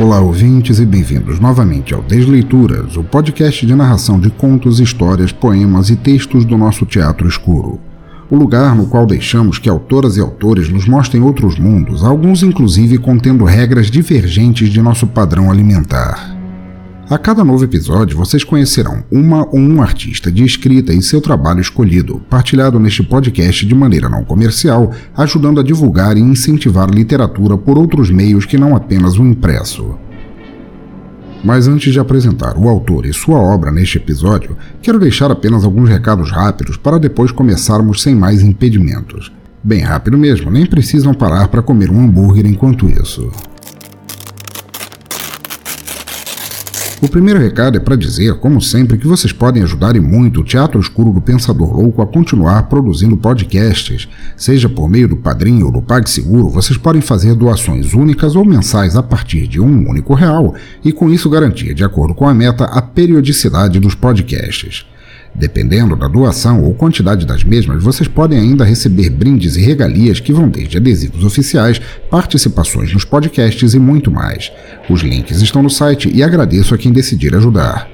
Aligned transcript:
Olá, 0.00 0.20
ouvintes, 0.20 0.80
e 0.80 0.84
bem-vindos 0.84 1.38
novamente 1.38 1.94
ao 1.94 2.02
Desleituras, 2.02 2.96
o 2.96 3.04
podcast 3.04 3.64
de 3.64 3.76
narração 3.76 4.18
de 4.18 4.28
contos, 4.28 4.80
histórias, 4.80 5.30
poemas 5.30 5.88
e 5.88 5.94
textos 5.94 6.44
do 6.44 6.58
nosso 6.58 6.84
teatro 6.84 7.28
escuro. 7.28 7.78
O 8.28 8.34
lugar 8.34 8.74
no 8.74 8.88
qual 8.88 9.06
deixamos 9.06 9.56
que 9.56 9.68
autoras 9.68 10.16
e 10.16 10.20
autores 10.20 10.68
nos 10.68 10.88
mostrem 10.88 11.22
outros 11.22 11.60
mundos, 11.60 12.02
alguns 12.02 12.42
inclusive 12.42 12.98
contendo 12.98 13.44
regras 13.44 13.88
divergentes 13.88 14.68
de 14.68 14.82
nosso 14.82 15.06
padrão 15.06 15.48
alimentar. 15.48 16.33
A 17.10 17.18
cada 17.18 17.44
novo 17.44 17.62
episódio, 17.62 18.16
vocês 18.16 18.42
conhecerão 18.42 19.04
uma 19.12 19.46
ou 19.48 19.58
um 19.58 19.82
artista 19.82 20.32
de 20.32 20.42
escrita 20.42 20.90
e 20.90 21.02
seu 21.02 21.20
trabalho 21.20 21.60
escolhido, 21.60 22.22
partilhado 22.30 22.80
neste 22.80 23.02
podcast 23.02 23.66
de 23.66 23.74
maneira 23.74 24.08
não 24.08 24.24
comercial, 24.24 24.90
ajudando 25.14 25.60
a 25.60 25.62
divulgar 25.62 26.16
e 26.16 26.20
incentivar 26.20 26.88
literatura 26.88 27.58
por 27.58 27.76
outros 27.76 28.08
meios 28.08 28.46
que 28.46 28.56
não 28.56 28.74
apenas 28.74 29.18
o 29.18 29.22
impresso. 29.22 29.98
Mas 31.44 31.68
antes 31.68 31.92
de 31.92 32.00
apresentar 32.00 32.56
o 32.56 32.70
autor 32.70 33.04
e 33.04 33.12
sua 33.12 33.38
obra 33.38 33.70
neste 33.70 33.98
episódio, 33.98 34.56
quero 34.80 34.98
deixar 34.98 35.30
apenas 35.30 35.62
alguns 35.62 35.90
recados 35.90 36.30
rápidos 36.30 36.78
para 36.78 36.98
depois 36.98 37.30
começarmos 37.30 38.00
sem 38.00 38.14
mais 38.14 38.40
impedimentos. 38.40 39.30
Bem 39.62 39.80
rápido 39.80 40.16
mesmo, 40.16 40.50
nem 40.50 40.64
precisam 40.64 41.12
parar 41.12 41.48
para 41.48 41.60
comer 41.60 41.90
um 41.90 42.02
hambúrguer 42.02 42.46
enquanto 42.46 42.88
isso. 42.88 43.30
O 47.04 47.08
primeiro 47.08 47.38
recado 47.38 47.76
é 47.76 47.80
para 47.80 47.96
dizer, 47.96 48.32
como 48.36 48.62
sempre, 48.62 48.96
que 48.96 49.06
vocês 49.06 49.30
podem 49.30 49.62
ajudar 49.62 49.94
e 49.94 50.00
muito 50.00 50.40
o 50.40 50.42
Teatro 50.42 50.80
Escuro 50.80 51.12
do 51.12 51.20
Pensador 51.20 51.76
Louco 51.76 52.00
a 52.00 52.06
continuar 52.06 52.62
produzindo 52.62 53.14
podcasts. 53.14 54.08
Seja 54.38 54.70
por 54.70 54.88
meio 54.88 55.06
do 55.06 55.14
Padrinho 55.14 55.66
ou 55.66 55.72
do 55.72 55.82
PagSeguro, 55.82 56.48
vocês 56.48 56.78
podem 56.78 57.02
fazer 57.02 57.34
doações 57.34 57.92
únicas 57.92 58.34
ou 58.34 58.42
mensais 58.42 58.96
a 58.96 59.02
partir 59.02 59.46
de 59.46 59.60
um 59.60 59.86
único 59.86 60.14
real 60.14 60.54
e 60.82 60.92
com 60.92 61.10
isso 61.10 61.28
garantir, 61.28 61.74
de 61.74 61.84
acordo 61.84 62.14
com 62.14 62.26
a 62.26 62.32
meta, 62.32 62.64
a 62.64 62.80
periodicidade 62.80 63.78
dos 63.78 63.94
podcasts. 63.94 64.86
Dependendo 65.34 65.96
da 65.96 66.06
doação 66.06 66.62
ou 66.62 66.74
quantidade 66.74 67.26
das 67.26 67.42
mesmas, 67.42 67.82
vocês 67.82 68.06
podem 68.06 68.38
ainda 68.38 68.64
receber 68.64 69.10
brindes 69.10 69.56
e 69.56 69.62
regalias 69.62 70.20
que 70.20 70.32
vão 70.32 70.48
desde 70.48 70.76
adesivos 70.76 71.24
oficiais, 71.24 71.80
participações 72.08 72.92
nos 72.92 73.04
podcasts 73.04 73.74
e 73.74 73.78
muito 73.78 74.12
mais. 74.12 74.52
Os 74.88 75.00
links 75.00 75.42
estão 75.42 75.62
no 75.62 75.70
site 75.70 76.08
e 76.14 76.22
agradeço 76.22 76.72
a 76.72 76.78
quem 76.78 76.92
decidir 76.92 77.34
ajudar. 77.34 77.88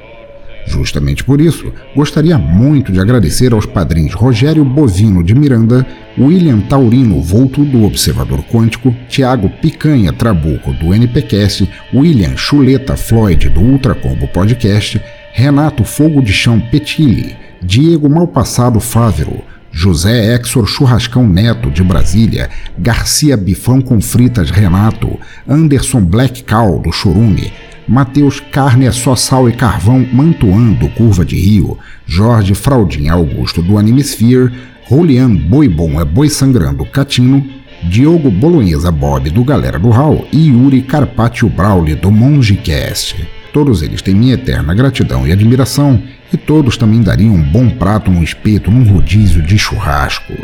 Justamente 0.67 1.25
por 1.25 1.41
isso, 1.41 1.73
gostaria 1.97 2.37
muito 2.37 2.93
de 2.93 3.01
agradecer 3.01 3.55
aos 3.55 3.65
padrinhos 3.65 4.13
Rogério 4.13 4.65
Bovino 4.65 5.25
de 5.25 5.35
Miranda, 5.35 5.87
William 6.19 6.61
Taurino 6.61 7.23
Volto 7.23 7.65
do 7.65 7.85
Observador 7.85 8.43
Quântico, 8.45 8.95
Tiago 9.09 9.49
Picanha 9.49 10.13
Trabuco 10.13 10.75
do 10.75 10.95
NPcast, 10.95 11.69
William 11.95 12.37
Chuleta 12.37 12.97
Floyd 12.97 13.49
do 13.49 13.61
Ultracombo 13.61 14.29
Podcast, 14.29 15.01
Renato 15.33 15.85
Fogo 15.85 16.21
de 16.21 16.33
Chão 16.33 16.61
Petilli, 16.61 17.37
Diego 17.63 18.09
Malpassado 18.09 18.81
Fávero, 18.81 19.43
José 19.73 20.35
Exor 20.35 20.67
Churrascão 20.67 21.27
Neto 21.27 21.71
de 21.71 21.83
Brasília, 21.83 22.51
Garcia 22.77 23.37
Bifão 23.37 23.81
com 23.81 24.01
Fritas 24.01 24.51
Renato, 24.51 25.19
Anderson 25.49 26.01
Black 26.01 26.43
Cow 26.43 26.81
do 26.81 26.91
Chorume, 26.91 27.53
Matheus 27.87 28.41
Carne 28.41 28.87
é 28.87 28.93
só 28.93 29.17
sal 29.17 29.49
e 29.49 29.53
carvão 29.53 30.07
Mantuan 30.13 30.73
do 30.73 30.89
Curva 30.89 31.25
de 31.25 31.37
Rio, 31.37 31.79
Jorge 32.07 32.55
Fraldin 32.55 33.09
Augusto 33.09 33.63
do 33.63 33.79
Animesphere, 33.79 34.53
Rolian 34.85 35.35
Boi 35.35 35.69
Bom 35.69 36.01
é 36.01 36.05
Boi 36.05 36.29
Sangrando 36.29 36.85
Catino, 36.85 37.45
Diogo 37.85 38.31
Bolonhesa 38.31 38.91
Bob 38.91 39.31
do 39.31 39.43
Galera 39.43 39.79
do 39.79 39.91
Hall 39.91 40.27
e 40.33 40.49
Yuri 40.49 40.83
Carpaccio 40.83 41.49
Brauli 41.49 41.95
do 41.95 42.11
Mongecast. 42.11 43.40
Todos 43.53 43.83
eles 43.83 44.01
têm 44.01 44.15
minha 44.15 44.35
eterna 44.35 44.75
gratidão 44.75 45.27
e 45.27 45.33
admiração, 45.33 46.01
e 46.33 46.37
todos 46.37 46.77
também 46.77 47.03
dariam 47.03 47.35
um 47.35 47.43
bom 47.43 47.69
prato 47.71 48.11
num 48.11 48.23
espeto 48.23 48.71
num 48.71 48.85
rodízio 48.85 49.43
de 49.43 49.59
churrasco. 49.59 50.35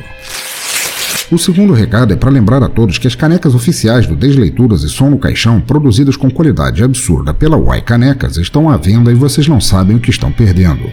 O 1.30 1.38
segundo 1.38 1.72
recado 1.72 2.12
é 2.12 2.16
para 2.16 2.30
lembrar 2.30 2.62
a 2.62 2.68
todos 2.68 2.98
que 2.98 3.06
as 3.08 3.16
canecas 3.16 3.54
oficiais 3.54 4.06
do 4.06 4.14
Desleituras 4.14 4.84
e 4.84 4.88
Som 4.88 5.10
no 5.10 5.18
Caixão, 5.18 5.60
produzidas 5.60 6.16
com 6.16 6.30
qualidade 6.30 6.84
absurda 6.84 7.34
pela 7.34 7.56
Y 7.56 7.80
Canecas, 7.82 8.36
estão 8.36 8.70
à 8.70 8.76
venda 8.76 9.10
e 9.10 9.14
vocês 9.14 9.48
não 9.48 9.60
sabem 9.60 9.96
o 9.96 10.00
que 10.00 10.10
estão 10.10 10.30
perdendo. 10.30 10.88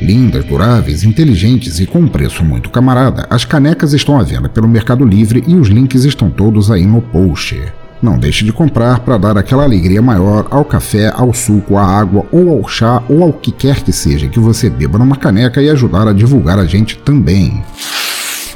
Lindas, 0.00 0.44
duráveis, 0.44 1.02
inteligentes 1.02 1.80
e 1.80 1.86
com 1.86 2.00
um 2.00 2.08
preço 2.08 2.44
muito 2.44 2.70
camarada, 2.70 3.26
as 3.28 3.44
canecas 3.44 3.92
estão 3.92 4.18
à 4.18 4.22
venda 4.22 4.48
pelo 4.48 4.68
Mercado 4.68 5.04
Livre 5.04 5.44
e 5.46 5.54
os 5.54 5.68
links 5.68 6.04
estão 6.04 6.30
todos 6.30 6.70
aí 6.70 6.86
no 6.86 7.02
post. 7.02 7.60
Não 8.00 8.18
deixe 8.18 8.44
de 8.44 8.52
comprar 8.52 9.00
para 9.00 9.18
dar 9.18 9.36
aquela 9.36 9.64
alegria 9.64 10.00
maior 10.00 10.46
ao 10.50 10.64
café, 10.64 11.12
ao 11.12 11.32
suco, 11.34 11.76
à 11.76 11.84
água 11.84 12.24
ou 12.30 12.50
ao 12.50 12.68
chá 12.68 13.02
ou 13.08 13.22
ao 13.24 13.32
que 13.32 13.50
quer 13.50 13.82
que 13.82 13.92
seja 13.92 14.28
que 14.28 14.38
você 14.38 14.70
beba 14.70 14.98
numa 14.98 15.16
caneca 15.16 15.60
e 15.60 15.68
ajudar 15.68 16.06
a 16.06 16.12
divulgar 16.12 16.58
a 16.58 16.64
gente 16.64 16.96
também. 16.98 17.62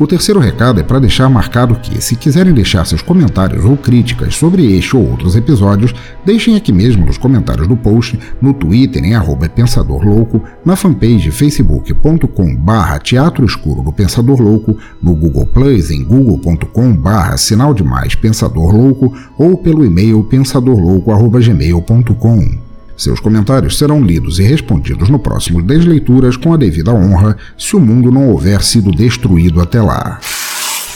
O 0.00 0.06
terceiro 0.06 0.40
recado 0.40 0.80
é 0.80 0.82
para 0.82 0.98
deixar 0.98 1.28
marcado 1.28 1.76
que, 1.76 2.02
se 2.02 2.16
quiserem 2.16 2.52
deixar 2.52 2.84
seus 2.86 3.02
comentários 3.02 3.64
ou 3.64 3.76
críticas 3.76 4.34
sobre 4.34 4.76
este 4.76 4.96
ou 4.96 5.08
outros 5.08 5.36
episódios, 5.36 5.94
deixem 6.24 6.56
aqui 6.56 6.72
mesmo 6.72 7.06
nos 7.06 7.18
comentários 7.18 7.68
do 7.68 7.76
post, 7.76 8.18
no 8.40 8.52
Twitter 8.52 9.04
em 9.04 9.14
arroba 9.14 9.48
Pensador 9.48 10.04
Louco, 10.04 10.42
na 10.64 10.74
fanpage 10.74 11.30
facebook.com 11.30 12.56
barra 12.56 12.98
Teatro 12.98 13.44
Escuro 13.44 13.82
do 13.82 13.92
Pensador 13.92 14.40
Louco, 14.40 14.76
no 15.00 15.14
Google 15.14 15.46
Plus 15.46 15.88
em 15.90 16.02
google.com 16.02 16.92
barra 16.94 17.36
Sinal 17.36 17.74
de 17.74 17.84
Mais 17.84 18.14
Pensador 18.14 18.74
Louco 18.74 19.14
ou 19.38 19.58
pelo 19.58 19.84
e-mail 19.84 20.24
pensadorlouco.gmail.com. 20.24 22.71
Seus 22.96 23.20
comentários 23.20 23.78
serão 23.78 24.02
lidos 24.02 24.38
e 24.38 24.42
respondidos 24.42 25.08
no 25.08 25.18
próximo 25.18 25.62
Desleituras 25.62 26.36
com 26.36 26.52
a 26.52 26.56
devida 26.56 26.92
honra, 26.92 27.36
se 27.56 27.74
o 27.74 27.80
mundo 27.80 28.10
não 28.10 28.28
houver 28.28 28.62
sido 28.62 28.90
destruído 28.90 29.60
até 29.60 29.80
lá. 29.80 30.20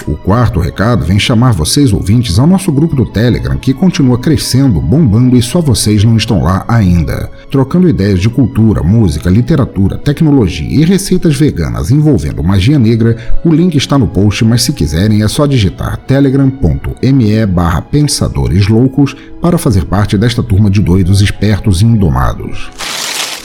O 0.06 0.16
quarto 0.16 0.60
recado 0.60 1.04
vem 1.04 1.18
chamar 1.18 1.52
vocês 1.52 1.92
ouvintes 1.92 2.38
ao 2.38 2.46
nosso 2.46 2.70
grupo 2.70 2.94
do 2.94 3.06
Telegram, 3.06 3.56
que 3.56 3.72
continua 3.72 4.18
crescendo, 4.18 4.80
bombando 4.80 5.36
e 5.36 5.42
só 5.42 5.60
vocês 5.60 6.04
não 6.04 6.16
estão 6.16 6.42
lá 6.42 6.64
ainda. 6.68 7.30
Trocando 7.50 7.88
ideias 7.88 8.20
de 8.20 8.28
cultura, 8.28 8.82
música, 8.82 9.30
literatura, 9.30 9.96
tecnologia 9.96 10.68
e 10.68 10.84
receitas 10.84 11.36
veganas 11.36 11.90
envolvendo 11.90 12.42
magia 12.42 12.78
negra, 12.78 13.16
o 13.44 13.52
link 13.52 13.76
está 13.76 13.98
no 13.98 14.06
post, 14.06 14.44
mas 14.44 14.62
se 14.62 14.72
quiserem 14.72 15.22
é 15.22 15.28
só 15.28 15.46
digitar 15.46 15.96
telegram.me 15.98 17.46
barra 17.46 17.82
pensadores 17.82 18.68
loucos 18.68 19.16
para 19.40 19.58
fazer 19.58 19.84
parte 19.84 20.16
desta 20.18 20.42
turma 20.42 20.70
de 20.70 20.80
doidos 20.80 21.20
espertos 21.20 21.82
e 21.82 21.84
indomados. 21.84 22.70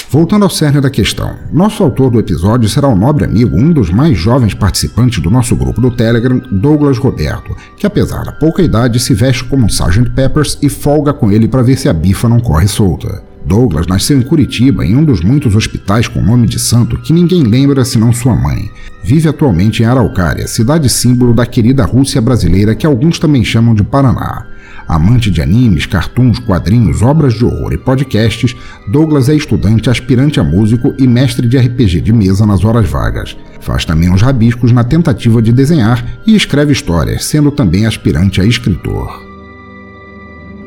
Voltando 0.09 0.45
ao 0.45 0.51
cerne 0.51 0.81
da 0.81 0.89
questão, 0.89 1.35
nosso 1.53 1.83
autor 1.83 2.11
do 2.11 2.21
episódio 2.21 2.69
será 2.69 2.87
o 2.87 2.95
nobre 2.95 3.25
amigo, 3.25 3.57
um 3.57 3.73
dos 3.73 3.91
mais 3.91 4.17
jovens 4.17 4.55
participantes 4.55 5.21
do 5.21 5.31
nosso 5.31 5.57
grupo 5.57 5.81
do 5.81 5.91
Telegram, 5.91 6.39
Douglas 6.39 6.97
Roberto, 6.97 7.57
que 7.77 7.87
apesar 7.87 8.25
da 8.25 8.33
pouca 8.33 8.63
idade 8.63 9.01
se 9.01 9.13
veste 9.13 9.45
como 9.45 9.65
um 9.65 9.69
Sgt. 9.69 10.11
Peppers 10.11 10.59
e 10.63 10.69
folga 10.69 11.13
com 11.13 11.33
ele 11.33 11.49
para 11.49 11.63
ver 11.63 11.77
se 11.77 11.89
a 11.89 11.93
bifa 11.93 12.29
não 12.29 12.39
corre 12.39 12.69
solta. 12.69 13.23
Douglas 13.47 13.87
nasceu 13.87 14.19
em 14.19 14.23
Curitiba, 14.23 14.85
em 14.85 14.97
um 14.97 15.05
dos 15.05 15.21
muitos 15.21 15.55
hospitais 15.55 16.09
com 16.09 16.21
nome 16.21 16.49
de 16.49 16.59
santo 16.59 16.99
que 16.99 17.13
ninguém 17.13 17.45
lembra 17.45 17.85
senão 17.85 18.13
sua 18.13 18.35
mãe. 18.35 18.69
Vive 19.05 19.29
atualmente 19.29 19.85
em 19.85 19.87
Araucária, 19.87 20.49
cidade 20.49 20.89
símbolo 20.89 21.33
da 21.33 21.47
querida 21.47 21.85
Rússia 21.85 22.21
brasileira 22.21 22.75
que 22.75 22.85
alguns 22.85 23.21
também 23.21 23.45
chamam 23.45 23.73
de 23.73 23.85
Paraná. 23.85 24.47
Amante 24.89 25.31
de 25.31 25.41
animes, 25.41 25.87
cartoons, 25.87 26.41
quadrinhos, 26.41 27.03
obras 27.03 27.35
de 27.35 27.45
horror 27.45 27.73
e 27.73 27.79
podcasts, 27.79 28.57
Douglas 28.89 29.29
é 29.29 29.35
estudante, 29.35 29.89
aspirante 29.89 30.41
a 30.41 30.45
músico 30.45 30.93
e 30.99 31.07
mestre 31.07 31.47
de 31.47 31.57
RPG 31.57 32.01
de 32.01 32.13
mesa 32.13 32.45
nas 32.45 32.65
horas 32.65 32.89
vagas. 32.89 33.37
Faz 33.61 33.85
também 33.85 34.11
uns 34.11 34.23
rabiscos 34.23 34.73
na 34.73 34.83
tentativa 34.83 35.41
de 35.41 35.53
desenhar 35.53 36.05
e 36.27 36.35
escreve 36.35 36.73
histórias, 36.73 37.25
sendo 37.25 37.53
também 37.53 37.87
aspirante 37.87 38.41
a 38.41 38.45
escritor. 38.45 39.26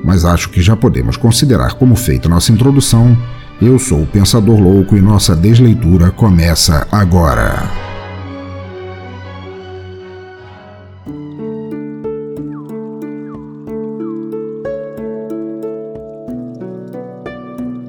Mas 0.03 0.25
acho 0.25 0.49
que 0.49 0.61
já 0.61 0.75
podemos 0.75 1.17
considerar 1.17 1.73
como 1.73 1.95
feita 1.95 2.29
nossa 2.29 2.51
introdução. 2.51 3.17
Eu 3.61 3.77
sou 3.77 4.03
o 4.03 4.07
Pensador 4.07 4.59
Louco 4.59 4.95
e 4.95 5.01
nossa 5.01 5.35
desleitura 5.35 6.11
começa 6.11 6.87
agora. 6.91 7.69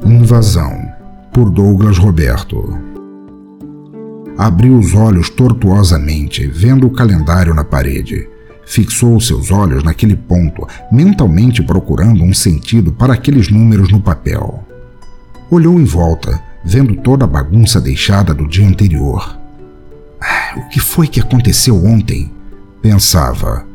Invasão, 0.04 0.72
por 1.32 1.50
Douglas 1.50 1.98
Roberto. 1.98 2.78
Abriu 4.36 4.78
os 4.78 4.94
olhos 4.94 5.28
tortuosamente, 5.28 6.46
vendo 6.46 6.86
o 6.86 6.90
calendário 6.90 7.52
na 7.52 7.62
parede. 7.62 8.28
Fixou 8.70 9.20
seus 9.20 9.50
olhos 9.50 9.82
naquele 9.82 10.14
ponto, 10.14 10.64
mentalmente 10.92 11.60
procurando 11.60 12.22
um 12.22 12.32
sentido 12.32 12.92
para 12.92 13.14
aqueles 13.14 13.50
números 13.50 13.90
no 13.90 14.00
papel. 14.00 14.64
Olhou 15.50 15.80
em 15.80 15.84
volta, 15.84 16.40
vendo 16.64 16.94
toda 16.94 17.24
a 17.24 17.28
bagunça 17.28 17.80
deixada 17.80 18.32
do 18.32 18.46
dia 18.46 18.68
anterior. 18.68 19.36
Ah, 20.22 20.54
o 20.56 20.68
que 20.68 20.78
foi 20.78 21.08
que 21.08 21.18
aconteceu 21.18 21.84
ontem? 21.84 22.32
Pensava. 22.80 23.66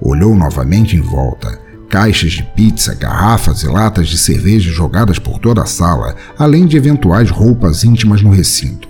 Olhou 0.00 0.34
novamente 0.34 0.96
em 0.96 1.00
volta 1.02 1.60
caixas 1.90 2.32
de 2.32 2.42
pizza, 2.42 2.94
garrafas 2.94 3.62
e 3.64 3.66
latas 3.66 4.08
de 4.08 4.16
cerveja 4.16 4.70
jogadas 4.70 5.18
por 5.18 5.38
toda 5.38 5.60
a 5.60 5.66
sala, 5.66 6.16
além 6.38 6.64
de 6.64 6.74
eventuais 6.74 7.28
roupas 7.28 7.84
íntimas 7.84 8.22
no 8.22 8.30
recinto. 8.30 8.88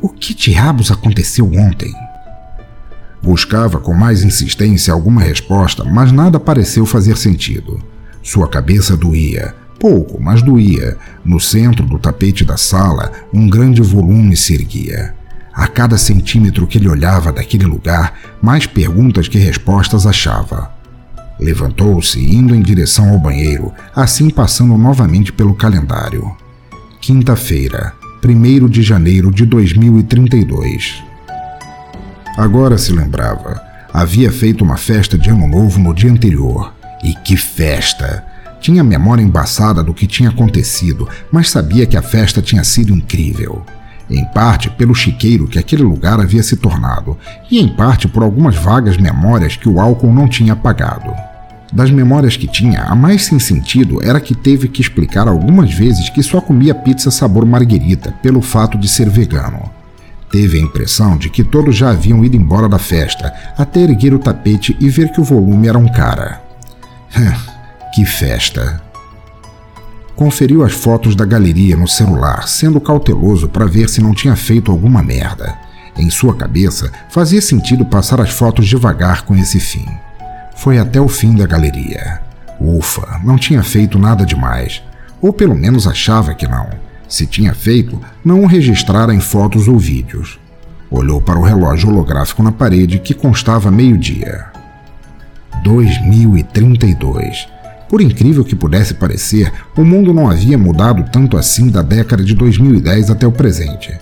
O 0.00 0.08
que 0.08 0.34
diabos 0.34 0.90
aconteceu 0.90 1.46
ontem? 1.46 1.94
Buscava 3.22 3.78
com 3.78 3.94
mais 3.94 4.24
insistência 4.24 4.92
alguma 4.92 5.22
resposta, 5.22 5.84
mas 5.84 6.10
nada 6.10 6.40
pareceu 6.40 6.84
fazer 6.84 7.16
sentido. 7.16 7.80
Sua 8.22 8.48
cabeça 8.48 8.96
doía, 8.96 9.54
pouco, 9.78 10.20
mas 10.20 10.42
doía. 10.42 10.96
No 11.24 11.38
centro 11.38 11.86
do 11.86 11.98
tapete 11.98 12.44
da 12.44 12.56
sala, 12.56 13.12
um 13.32 13.48
grande 13.48 13.80
volume 13.80 14.36
se 14.36 14.54
erguia. 14.54 15.14
A 15.54 15.68
cada 15.68 15.98
centímetro 15.98 16.66
que 16.66 16.78
ele 16.78 16.88
olhava 16.88 17.32
daquele 17.32 17.64
lugar, 17.64 18.14
mais 18.40 18.66
perguntas 18.66 19.28
que 19.28 19.38
respostas 19.38 20.06
achava. 20.06 20.72
Levantou-se, 21.38 22.18
indo 22.18 22.54
em 22.54 22.62
direção 22.62 23.10
ao 23.10 23.18
banheiro, 23.18 23.72
assim 23.94 24.30
passando 24.30 24.76
novamente 24.76 25.32
pelo 25.32 25.54
calendário. 25.54 26.30
Quinta-feira, 27.00 27.92
1 28.24 28.68
de 28.68 28.82
janeiro 28.82 29.30
de 29.30 29.44
2032. 29.44 31.11
Agora 32.36 32.78
se 32.78 32.92
lembrava. 32.92 33.60
Havia 33.92 34.32
feito 34.32 34.64
uma 34.64 34.78
festa 34.78 35.18
de 35.18 35.28
Ano 35.28 35.46
Novo 35.46 35.78
no 35.78 35.94
dia 35.94 36.10
anterior. 36.10 36.72
E 37.04 37.14
que 37.14 37.36
festa! 37.36 38.24
Tinha 38.58 38.82
memória 38.82 39.22
embaçada 39.22 39.82
do 39.82 39.92
que 39.92 40.06
tinha 40.06 40.30
acontecido, 40.30 41.08
mas 41.30 41.50
sabia 41.50 41.84
que 41.84 41.96
a 41.96 42.02
festa 42.02 42.40
tinha 42.40 42.64
sido 42.64 42.94
incrível. 42.94 43.62
Em 44.08 44.24
parte 44.26 44.70
pelo 44.70 44.94
chiqueiro 44.94 45.48
que 45.48 45.58
aquele 45.58 45.82
lugar 45.82 46.20
havia 46.20 46.42
se 46.42 46.56
tornado, 46.56 47.18
e 47.50 47.58
em 47.58 47.68
parte 47.68 48.08
por 48.08 48.22
algumas 48.22 48.54
vagas 48.54 48.96
memórias 48.96 49.56
que 49.56 49.68
o 49.68 49.80
álcool 49.80 50.12
não 50.12 50.28
tinha 50.28 50.52
apagado. 50.52 51.12
Das 51.72 51.90
memórias 51.90 52.36
que 52.36 52.46
tinha, 52.46 52.82
a 52.82 52.94
mais 52.94 53.24
sem 53.24 53.38
sentido 53.38 54.02
era 54.02 54.20
que 54.20 54.34
teve 54.34 54.68
que 54.68 54.80
explicar 54.80 55.26
algumas 55.26 55.72
vezes 55.72 56.08
que 56.08 56.22
só 56.22 56.40
comia 56.40 56.74
pizza 56.74 57.10
sabor 57.10 57.44
marguerita 57.44 58.12
pelo 58.22 58.40
fato 58.40 58.78
de 58.78 58.86
ser 58.88 59.10
vegano. 59.10 59.81
Teve 60.32 60.58
a 60.58 60.62
impressão 60.62 61.18
de 61.18 61.28
que 61.28 61.44
todos 61.44 61.76
já 61.76 61.90
haviam 61.90 62.24
ido 62.24 62.34
embora 62.34 62.66
da 62.66 62.78
festa, 62.78 63.34
até 63.56 63.80
erguer 63.80 64.14
o 64.14 64.18
tapete 64.18 64.74
e 64.80 64.88
ver 64.88 65.12
que 65.12 65.20
o 65.20 65.24
volume 65.24 65.68
era 65.68 65.76
um 65.76 65.86
cara. 65.86 66.40
que 67.94 68.06
festa! 68.06 68.80
Conferiu 70.16 70.64
as 70.64 70.72
fotos 70.72 71.14
da 71.14 71.26
galeria 71.26 71.76
no 71.76 71.86
celular, 71.86 72.48
sendo 72.48 72.80
cauteloso 72.80 73.46
para 73.46 73.66
ver 73.66 73.90
se 73.90 74.00
não 74.00 74.14
tinha 74.14 74.34
feito 74.34 74.70
alguma 74.72 75.02
merda. 75.02 75.54
Em 75.98 76.08
sua 76.08 76.34
cabeça, 76.34 76.90
fazia 77.10 77.42
sentido 77.42 77.84
passar 77.84 78.18
as 78.18 78.30
fotos 78.30 78.66
devagar 78.66 79.22
com 79.22 79.36
esse 79.36 79.60
fim. 79.60 79.86
Foi 80.56 80.78
até 80.78 80.98
o 80.98 81.08
fim 81.08 81.36
da 81.36 81.46
galeria. 81.46 82.22
Ufa, 82.58 83.20
não 83.22 83.36
tinha 83.36 83.62
feito 83.62 83.98
nada 83.98 84.24
demais. 84.24 84.82
Ou 85.20 85.30
pelo 85.30 85.54
menos 85.54 85.86
achava 85.86 86.34
que 86.34 86.46
não. 86.46 86.70
Se 87.12 87.26
tinha 87.26 87.52
feito, 87.52 88.00
não 88.24 88.42
o 88.42 88.46
registrara 88.46 89.14
em 89.14 89.20
fotos 89.20 89.68
ou 89.68 89.78
vídeos. 89.78 90.40
Olhou 90.90 91.20
para 91.20 91.38
o 91.38 91.42
relógio 91.42 91.90
holográfico 91.90 92.42
na 92.42 92.50
parede 92.50 92.98
que 92.98 93.12
constava 93.12 93.70
meio-dia. 93.70 94.46
2032. 95.62 97.46
Por 97.86 98.00
incrível 98.00 98.42
que 98.42 98.56
pudesse 98.56 98.94
parecer, 98.94 99.52
o 99.76 99.84
mundo 99.84 100.14
não 100.14 100.30
havia 100.30 100.56
mudado 100.56 101.04
tanto 101.12 101.36
assim 101.36 101.68
da 101.68 101.82
década 101.82 102.24
de 102.24 102.34
2010 102.34 103.10
até 103.10 103.26
o 103.26 103.32
presente. 103.32 103.94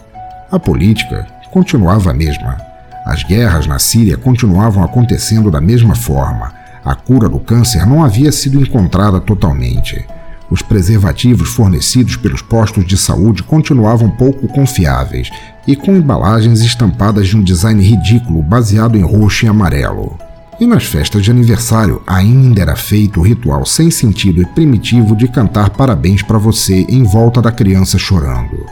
A 0.48 0.56
política 0.56 1.26
continuava 1.50 2.12
a 2.12 2.14
mesma. 2.14 2.58
As 3.04 3.24
guerras 3.24 3.66
na 3.66 3.80
Síria 3.80 4.16
continuavam 4.16 4.84
acontecendo 4.84 5.50
da 5.50 5.60
mesma 5.60 5.96
forma. 5.96 6.52
A 6.84 6.94
cura 6.94 7.28
do 7.28 7.40
câncer 7.40 7.84
não 7.84 8.04
havia 8.04 8.30
sido 8.30 8.60
encontrada 8.60 9.20
totalmente. 9.20 10.06
Os 10.50 10.62
preservativos 10.62 11.50
fornecidos 11.50 12.16
pelos 12.16 12.42
postos 12.42 12.84
de 12.84 12.96
saúde 12.96 13.42
continuavam 13.42 14.10
pouco 14.10 14.48
confiáveis 14.48 15.30
e 15.66 15.76
com 15.76 15.94
embalagens 15.94 16.60
estampadas 16.60 17.28
de 17.28 17.36
um 17.36 17.42
design 17.42 17.82
ridículo 17.82 18.42
baseado 18.42 18.96
em 18.96 19.02
roxo 19.02 19.46
e 19.46 19.48
amarelo. 19.48 20.18
E 20.58 20.66
nas 20.66 20.84
festas 20.84 21.22
de 21.22 21.30
aniversário 21.30 22.02
ainda 22.06 22.60
era 22.60 22.76
feito 22.76 23.20
o 23.20 23.22
ritual 23.22 23.64
sem 23.64 23.90
sentido 23.90 24.42
e 24.42 24.46
primitivo 24.46 25.14
de 25.14 25.28
cantar 25.28 25.70
parabéns 25.70 26.22
para 26.22 26.36
você 26.36 26.84
em 26.88 27.04
volta 27.04 27.40
da 27.40 27.52
criança 27.52 27.96
chorando 27.96 28.66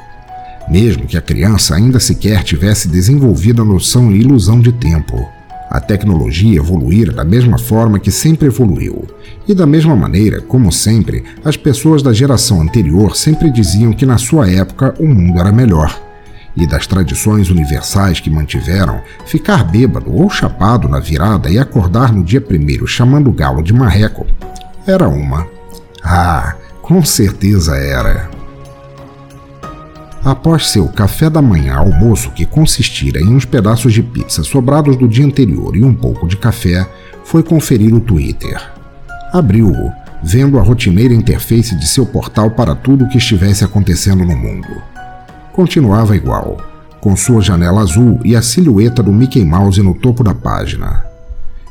mesmo 0.71 1.07
que 1.07 1.17
a 1.17 1.23
criança 1.23 1.75
ainda 1.75 1.99
sequer 1.99 2.43
tivesse 2.43 2.89
desenvolvido 2.89 3.63
a 3.63 3.65
noção 3.65 4.13
e 4.13 4.21
ilusão 4.21 4.61
de 4.61 4.73
tempo. 4.73 5.38
A 5.71 5.81
tecnologia 5.81 6.59
evoluíra 6.59 7.13
da 7.13 7.25
mesma 7.25 7.59
forma 7.59 7.99
que 7.99 8.11
sempre 8.11 8.47
evoluiu, 8.47 9.07
e 9.47 9.55
da 9.55 9.67
mesma 9.67 9.95
maneira, 9.95 10.41
como 10.41 10.73
sempre, 10.73 11.25
as 11.45 11.57
pessoas 11.57 12.03
da 12.03 12.13
geração 12.13 12.61
anterior 12.63 13.15
sempre 13.15 13.51
diziam 13.51 13.93
que 13.93 14.07
na 14.07 14.17
sua 14.17 14.51
época 14.51 14.95
o 14.99 15.07
mundo 15.07 15.39
era 15.39 15.53
melhor. 15.53 16.01
E 16.57 16.67
das 16.67 16.87
tradições 16.87 17.51
universais 17.51 18.19
que 18.19 18.31
mantiveram, 18.31 19.01
ficar 19.27 19.63
bêbado 19.63 20.13
ou 20.13 20.29
chapado 20.31 20.89
na 20.89 20.99
virada 20.99 21.51
e 21.51 21.59
acordar 21.59 22.13
no 22.13 22.25
dia 22.25 22.41
primeiro 22.41 22.87
chamando 22.87 23.29
o 23.29 23.33
galo 23.33 23.63
de 23.63 23.73
marreco 23.73 24.27
era 24.87 25.09
uma. 25.09 25.47
Ah, 26.03 26.57
Com 26.81 27.05
certeza 27.05 27.77
era. 27.77 28.38
Após 30.25 30.69
seu 30.69 30.89
café 30.89 31.31
da 31.31 31.41
manhã 31.41 31.77
almoço, 31.77 32.31
que 32.31 32.45
consistira 32.45 33.21
em 33.21 33.29
uns 33.29 33.45
pedaços 33.45 33.93
de 33.93 34.03
pizza 34.03 34.43
sobrados 34.43 34.97
do 34.97 35.09
dia 35.09 35.25
anterior 35.25 35.77
e 35.77 35.85
um 35.85 35.95
pouco 35.95 36.27
de 36.27 36.37
café, 36.37 36.89
foi 37.25 37.43
conferir 37.43 37.95
o 37.95 38.01
Twitter. 38.01 38.61
Abriu-o, 39.33 39.93
vendo 40.23 40.59
a 40.59 40.63
rotineira 40.63 41.15
interface 41.15 41.77
de 41.77 41.87
seu 41.87 42.05
portal 42.05 42.51
para 42.51 42.75
tudo 42.75 43.05
o 43.05 43.09
que 43.09 43.19
estivesse 43.19 43.65
acontecendo 43.65 44.25
no 44.25 44.37
mundo. 44.37 44.69
Continuava 45.53 46.17
igual, 46.17 46.59
com 47.01 47.15
sua 47.17 47.41
janela 47.41 47.81
azul 47.81 48.21
e 48.25 48.35
a 48.35 48.43
silhueta 48.43 49.03
do 49.03 49.13
Mickey 49.13 49.45
Mouse 49.45 49.81
no 49.83 49.95
topo 49.95 50.25
da 50.25 50.35
página. 50.35 51.05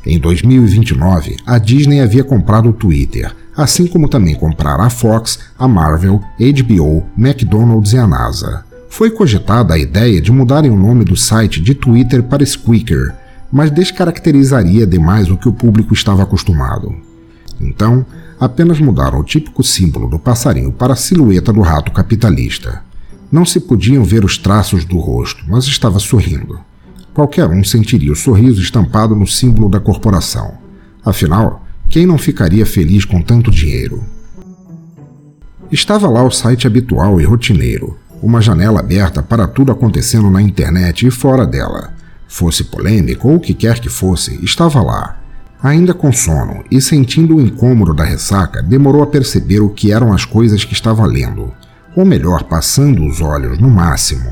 Em 0.06 0.18
2029, 0.18 1.36
a 1.44 1.58
Disney 1.58 2.00
havia 2.00 2.24
comprado 2.24 2.70
o 2.70 2.72
Twitter, 2.72 3.34
assim 3.58 3.88
como 3.88 4.08
também 4.08 4.36
comprara 4.36 4.84
a 4.84 4.90
Fox, 4.90 5.40
a 5.58 5.66
Marvel, 5.66 6.22
HBO, 6.38 7.04
McDonald's 7.18 7.92
e 7.92 7.98
a 7.98 8.06
NASA. 8.06 8.64
Foi 8.88 9.10
cogitada 9.10 9.74
a 9.74 9.78
ideia 9.78 10.20
de 10.20 10.30
mudarem 10.30 10.70
o 10.70 10.78
nome 10.78 11.04
do 11.04 11.16
site 11.16 11.60
de 11.60 11.74
Twitter 11.74 12.22
para 12.22 12.46
Squeaker, 12.46 13.12
mas 13.50 13.72
descaracterizaria 13.72 14.86
demais 14.86 15.28
o 15.28 15.36
que 15.36 15.48
o 15.48 15.52
público 15.52 15.92
estava 15.92 16.22
acostumado. 16.22 16.94
Então, 17.60 18.06
apenas 18.38 18.78
mudaram 18.78 19.18
o 19.18 19.24
típico 19.24 19.64
símbolo 19.64 20.08
do 20.08 20.20
passarinho 20.20 20.70
para 20.70 20.92
a 20.92 20.96
silhueta 20.96 21.52
do 21.52 21.60
rato 21.60 21.90
capitalista. 21.90 22.82
Não 23.30 23.44
se 23.44 23.58
podiam 23.58 24.04
ver 24.04 24.24
os 24.24 24.38
traços 24.38 24.84
do 24.84 24.98
rosto, 24.98 25.44
mas 25.48 25.64
estava 25.64 25.98
sorrindo. 25.98 26.60
Qualquer 27.12 27.48
um 27.48 27.64
sentiria 27.64 28.12
o 28.12 28.16
sorriso 28.16 28.62
estampado 28.62 29.16
no 29.16 29.26
símbolo 29.26 29.68
da 29.68 29.80
corporação. 29.80 30.54
Afinal, 31.04 31.66
quem 31.88 32.06
não 32.06 32.18
ficaria 32.18 32.66
feliz 32.66 33.04
com 33.04 33.22
tanto 33.22 33.50
dinheiro? 33.50 34.04
Estava 35.70 36.08
lá 36.08 36.22
o 36.22 36.30
site 36.30 36.66
habitual 36.66 37.20
e 37.20 37.24
rotineiro, 37.24 37.96
uma 38.22 38.40
janela 38.40 38.80
aberta 38.80 39.22
para 39.22 39.46
tudo 39.46 39.72
acontecendo 39.72 40.30
na 40.30 40.40
internet 40.40 41.06
e 41.06 41.10
fora 41.10 41.46
dela. 41.46 41.92
Fosse 42.26 42.64
polêmico 42.64 43.28
ou 43.28 43.36
o 43.36 43.40
que 43.40 43.54
quer 43.54 43.78
que 43.78 43.88
fosse, 43.88 44.38
estava 44.44 44.82
lá. 44.82 45.20
Ainda 45.62 45.92
com 45.92 46.12
sono 46.12 46.62
e 46.70 46.80
sentindo 46.80 47.36
o 47.36 47.40
incômodo 47.40 47.92
da 47.92 48.04
ressaca, 48.04 48.62
demorou 48.62 49.02
a 49.02 49.06
perceber 49.06 49.60
o 49.60 49.70
que 49.70 49.92
eram 49.92 50.12
as 50.12 50.24
coisas 50.24 50.64
que 50.64 50.72
estava 50.72 51.04
lendo 51.04 51.52
ou 51.98 52.04
melhor, 52.04 52.44
passando 52.44 53.04
os 53.04 53.20
olhos 53.20 53.58
no 53.58 53.68
máximo. 53.68 54.30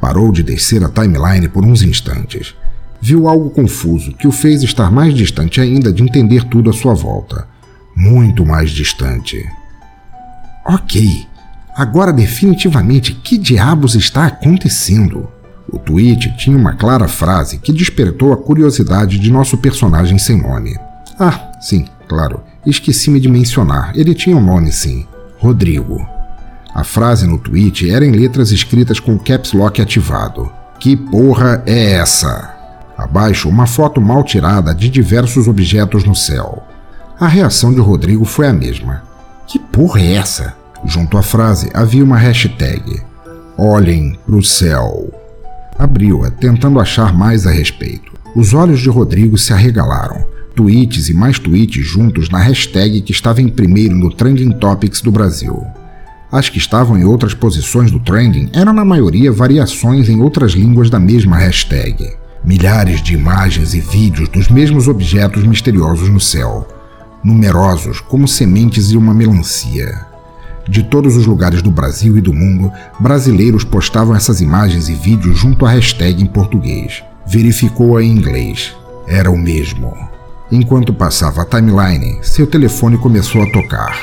Parou 0.00 0.32
de 0.32 0.42
descer 0.42 0.82
a 0.82 0.88
timeline 0.88 1.48
por 1.48 1.64
uns 1.64 1.80
instantes. 1.80 2.56
Viu 3.06 3.28
algo 3.28 3.50
confuso 3.50 4.14
que 4.14 4.26
o 4.26 4.32
fez 4.32 4.62
estar 4.62 4.90
mais 4.90 5.12
distante 5.12 5.60
ainda 5.60 5.92
de 5.92 6.02
entender 6.02 6.42
tudo 6.44 6.70
à 6.70 6.72
sua 6.72 6.94
volta. 6.94 7.46
Muito 7.94 8.46
mais 8.46 8.70
distante. 8.70 9.44
Ok, 10.64 11.26
agora 11.76 12.14
definitivamente 12.14 13.12
que 13.12 13.36
diabos 13.36 13.94
está 13.94 14.24
acontecendo? 14.24 15.28
O 15.70 15.78
tweet 15.78 16.34
tinha 16.38 16.56
uma 16.56 16.76
clara 16.76 17.06
frase 17.06 17.58
que 17.58 17.74
despertou 17.74 18.32
a 18.32 18.38
curiosidade 18.38 19.18
de 19.18 19.30
nosso 19.30 19.58
personagem 19.58 20.18
sem 20.18 20.40
nome. 20.40 20.74
Ah, 21.20 21.52
sim, 21.60 21.84
claro, 22.08 22.40
esqueci-me 22.64 23.20
de 23.20 23.28
mencionar, 23.28 23.92
ele 23.94 24.14
tinha 24.14 24.34
um 24.34 24.42
nome 24.42 24.72
sim: 24.72 25.06
Rodrigo. 25.36 26.08
A 26.74 26.82
frase 26.82 27.26
no 27.26 27.38
tweet 27.38 27.90
era 27.90 28.06
em 28.06 28.12
letras 28.12 28.50
escritas 28.50 28.98
com 28.98 29.18
caps 29.18 29.52
lock 29.52 29.82
ativado. 29.82 30.50
Que 30.80 30.96
porra 30.96 31.62
é 31.66 31.92
essa? 31.92 32.53
Abaixo, 33.04 33.50
uma 33.50 33.66
foto 33.66 34.00
mal 34.00 34.24
tirada 34.24 34.74
de 34.74 34.88
diversos 34.88 35.46
objetos 35.46 36.04
no 36.04 36.14
céu. 36.14 36.62
A 37.20 37.28
reação 37.28 37.72
de 37.72 37.78
Rodrigo 37.78 38.24
foi 38.24 38.48
a 38.48 38.52
mesma. 38.52 39.02
Que 39.46 39.58
porra 39.58 40.00
é 40.00 40.14
essa? 40.14 40.54
Junto 40.86 41.18
à 41.18 41.22
frase 41.22 41.70
havia 41.74 42.02
uma 42.02 42.16
hashtag. 42.16 43.02
Olhem 43.58 44.18
pro 44.24 44.42
céu. 44.42 45.12
Abriu-a, 45.78 46.30
tentando 46.30 46.80
achar 46.80 47.12
mais 47.12 47.46
a 47.46 47.50
respeito. 47.50 48.10
Os 48.34 48.54
olhos 48.54 48.80
de 48.80 48.88
Rodrigo 48.88 49.36
se 49.36 49.52
arregalaram. 49.52 50.24
Tweets 50.56 51.10
e 51.10 51.14
mais 51.14 51.38
tweets 51.38 51.84
juntos 51.84 52.30
na 52.30 52.38
hashtag 52.38 53.02
que 53.02 53.12
estava 53.12 53.42
em 53.42 53.48
primeiro 53.48 53.94
no 53.94 54.10
Trending 54.10 54.52
Topics 54.52 55.02
do 55.02 55.12
Brasil. 55.12 55.62
As 56.32 56.48
que 56.48 56.58
estavam 56.58 56.96
em 56.96 57.04
outras 57.04 57.34
posições 57.34 57.90
do 57.90 58.00
trending 58.00 58.48
eram 58.54 58.72
na 58.72 58.84
maioria 58.84 59.30
variações 59.30 60.08
em 60.08 60.22
outras 60.22 60.52
línguas 60.52 60.88
da 60.88 60.98
mesma 60.98 61.36
hashtag. 61.36 62.23
Milhares 62.44 63.02
de 63.02 63.14
imagens 63.14 63.72
e 63.72 63.80
vídeos 63.80 64.28
dos 64.28 64.48
mesmos 64.48 64.86
objetos 64.86 65.44
misteriosos 65.44 66.10
no 66.10 66.20
céu, 66.20 66.68
numerosos 67.24 68.00
como 68.00 68.28
sementes 68.28 68.88
de 68.88 68.98
uma 68.98 69.14
melancia. 69.14 70.06
De 70.68 70.82
todos 70.82 71.16
os 71.16 71.26
lugares 71.26 71.62
do 71.62 71.70
Brasil 71.70 72.18
e 72.18 72.20
do 72.20 72.34
mundo, 72.34 72.70
brasileiros 73.00 73.64
postavam 73.64 74.14
essas 74.14 74.40
imagens 74.40 74.88
e 74.88 74.94
vídeos 74.94 75.38
junto 75.38 75.64
à 75.64 75.70
hashtag 75.70 76.22
em 76.22 76.26
português. 76.26 77.02
Verificou-a 77.26 78.02
em 78.02 78.10
inglês. 78.10 78.74
Era 79.06 79.30
o 79.30 79.38
mesmo. 79.38 79.94
Enquanto 80.52 80.92
passava 80.92 81.42
a 81.42 81.44
timeline, 81.46 82.18
seu 82.22 82.46
telefone 82.46 82.98
começou 82.98 83.42
a 83.42 83.50
tocar. 83.52 83.98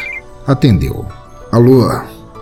Atendeu. 0.47 1.05
Alô, 1.51 1.89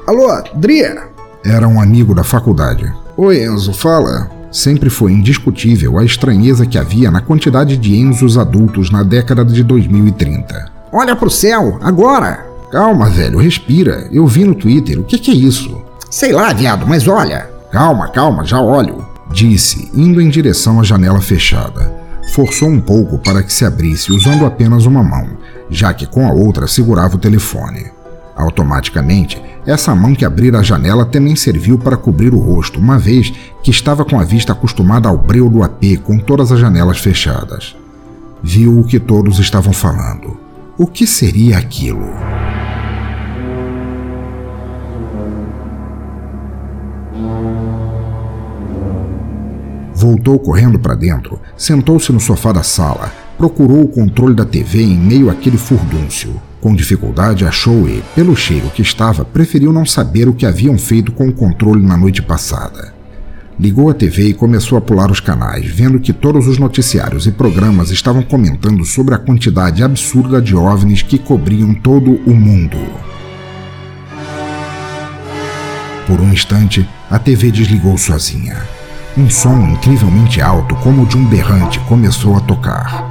Alô, 0.08 0.42
Dria? 0.56 1.04
Era 1.46 1.68
um 1.68 1.80
amigo 1.80 2.16
da 2.16 2.24
faculdade. 2.24 2.92
Oi, 3.16 3.44
Enzo, 3.44 3.74
fala. 3.74 4.39
Sempre 4.52 4.90
foi 4.90 5.12
indiscutível 5.12 6.00
a 6.00 6.04
estranheza 6.04 6.66
que 6.66 6.78
havia 6.78 7.12
na 7.12 7.22
quantidade 7.22 7.78
de 7.78 7.96
Enzos 7.96 8.38
adultos 8.38 8.90
na 8.92 9.04
década 9.04 9.46
de 9.46 9.64
2030. 9.64 10.72
Olha 10.92 11.16
pro 11.16 11.30
céu, 11.30 11.78
agora! 11.82 12.46
Calma, 12.72 13.10
velho, 13.10 13.40
respira. 13.40 14.08
Eu 14.12 14.28
vi 14.28 14.44
no 14.44 14.54
Twitter. 14.54 15.00
O 15.00 15.04
que, 15.04 15.18
que 15.18 15.32
é 15.32 15.34
isso? 15.34 15.84
Sei 16.10 16.32
lá, 16.32 16.54
viado, 16.54 16.86
mas 16.88 17.08
olha. 17.08 17.50
Calma, 17.72 18.10
calma, 18.10 18.44
já 18.44 18.60
olho. 18.62 19.08
Disse, 19.32 19.92
indo 19.94 20.22
em 20.22 20.30
direção 20.30 20.80
à 20.80 20.84
janela 20.84 21.22
fechada. 21.22 21.92
Forçou 22.34 22.70
um 22.70 22.80
pouco 22.80 23.18
para 23.18 23.42
que 23.42 23.52
se 23.52 23.66
abrisse 23.66 24.12
usando 24.12 24.46
apenas 24.46 24.86
uma 24.86 25.04
mão, 25.04 25.30
já 25.70 25.94
que 25.94 26.06
com 26.06 26.28
a 26.28 26.32
outra 26.32 26.68
segurava 26.68 27.16
o 27.16 27.20
telefone. 27.20 27.92
Automaticamente, 28.40 29.38
essa 29.68 29.94
mão 29.94 30.16
que 30.16 30.24
abrira 30.24 30.60
a 30.60 30.64
janela 30.64 31.06
também 31.06 31.36
serviu 31.36 31.78
para 31.78 31.98
cobrir 31.98 32.34
o 32.34 32.40
rosto, 32.40 32.80
uma 32.80 32.98
vez 32.98 33.34
que 33.62 33.70
estava 33.70 34.06
com 34.06 34.18
a 34.18 34.24
vista 34.24 34.54
acostumada 34.54 35.10
ao 35.10 35.18
breu 35.18 35.50
do 35.50 35.62
AP 35.62 35.98
com 36.06 36.18
todas 36.18 36.50
as 36.50 36.58
janelas 36.58 37.00
fechadas. 37.00 37.76
Viu 38.42 38.80
o 38.80 38.86
que 38.86 38.98
todos 38.98 39.40
estavam 39.40 39.74
falando. 39.74 40.40
O 40.78 40.88
que 40.88 41.06
seria 41.06 41.58
aquilo? 41.58 42.08
Voltou 49.94 50.40
correndo 50.40 50.80
para 50.80 50.96
dentro, 50.96 51.42
sentou-se 51.58 52.14
no 52.14 52.22
sofá 52.22 52.54
da 52.54 52.64
sala, 52.64 53.12
procurou 53.38 53.82
o 53.82 53.90
controle 53.90 54.34
da 54.34 54.46
TV 54.46 54.82
em 54.82 54.98
meio 54.98 55.30
àquele 55.30 55.58
furdúncio. 55.58 56.42
Com 56.62 56.76
dificuldade 56.76 57.46
achou 57.46 57.88
e, 57.88 58.04
pelo 58.14 58.36
cheiro 58.36 58.70
que 58.70 58.82
estava, 58.82 59.24
preferiu 59.24 59.72
não 59.72 59.86
saber 59.86 60.28
o 60.28 60.34
que 60.34 60.46
haviam 60.46 60.78
feito 60.78 61.12
com 61.12 61.28
o 61.28 61.34
controle 61.34 61.86
na 61.86 61.96
noite 61.96 62.22
passada. 62.22 62.94
Ligou 63.58 63.90
a 63.90 63.94
TV 63.94 64.30
e 64.30 64.34
começou 64.34 64.78
a 64.78 64.82
pular 64.82 65.12
os 65.12 65.20
canais, 65.20 65.66
vendo 65.66 66.00
que 66.00 66.14
todos 66.14 66.48
os 66.48 66.58
noticiários 66.58 67.28
e 67.28 67.32
programas 67.32 67.92
estavam 67.92 68.22
comentando 68.22 68.84
sobre 68.86 69.16
a 69.16 69.18
quantidade 69.18 69.84
absurda 69.84 70.42
de 70.42 70.56
OVNIs 70.56 71.02
que 71.02 71.18
cobriam 71.18 71.74
todo 71.74 72.20
o 72.26 72.34
mundo. 72.34 72.78
Por 76.08 76.20
um 76.20 76.32
instante, 76.32 76.88
a 77.10 77.20
TV 77.20 77.52
desligou 77.52 77.98
sozinha. 77.98 78.58
Um 79.18 79.30
som 79.30 79.60
incrivelmente 79.68 80.42
alto, 80.42 80.76
como 80.78 81.04
o 81.04 81.06
de 81.06 81.18
um 81.18 81.26
berrante, 81.26 81.80
começou 81.82 82.36
a 82.36 82.40
tocar. 82.40 83.09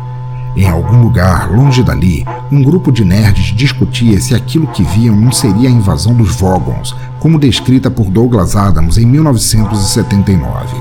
Em 0.59 0.69
algum 0.69 1.01
lugar, 1.05 1.53
longe 1.53 1.85
dali, 1.85 2.27
um 2.51 2.65
grupo 2.65 2.91
de 2.91 3.05
nerds 3.05 3.55
discutia 3.55 4.21
se 4.21 4.35
aquilo 4.35 4.67
que 4.67 4.83
viam 4.83 5.15
não 5.15 5.31
seria 5.31 5.69
a 5.69 5.73
invasão 5.73 6.13
dos 6.13 6.35
Vogons, 6.35 6.97
como 7.21 7.39
descrita 7.39 7.89
por 7.89 8.11
Douglas 8.11 8.57
Adams 8.57 8.99
em 8.99 9.07
1979. 9.07 10.77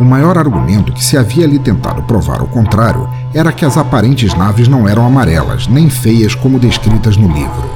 O 0.00 0.04
maior 0.04 0.38
argumento 0.38 0.94
que 0.94 1.04
se 1.04 1.18
havia 1.18 1.44
ali 1.44 1.58
tentado 1.58 2.02
provar 2.04 2.40
o 2.40 2.46
contrário 2.46 3.06
era 3.34 3.52
que 3.52 3.66
as 3.66 3.76
aparentes 3.76 4.32
naves 4.32 4.66
não 4.66 4.88
eram 4.88 5.06
amarelas, 5.06 5.68
nem 5.68 5.90
feias 5.90 6.34
como 6.34 6.58
descritas 6.58 7.18
no 7.18 7.28
livro. 7.28 7.68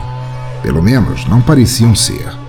Pelo 0.63 0.83
menos 0.83 1.27
não 1.27 1.43
pareciam 1.43 1.95
ser. 1.95 2.42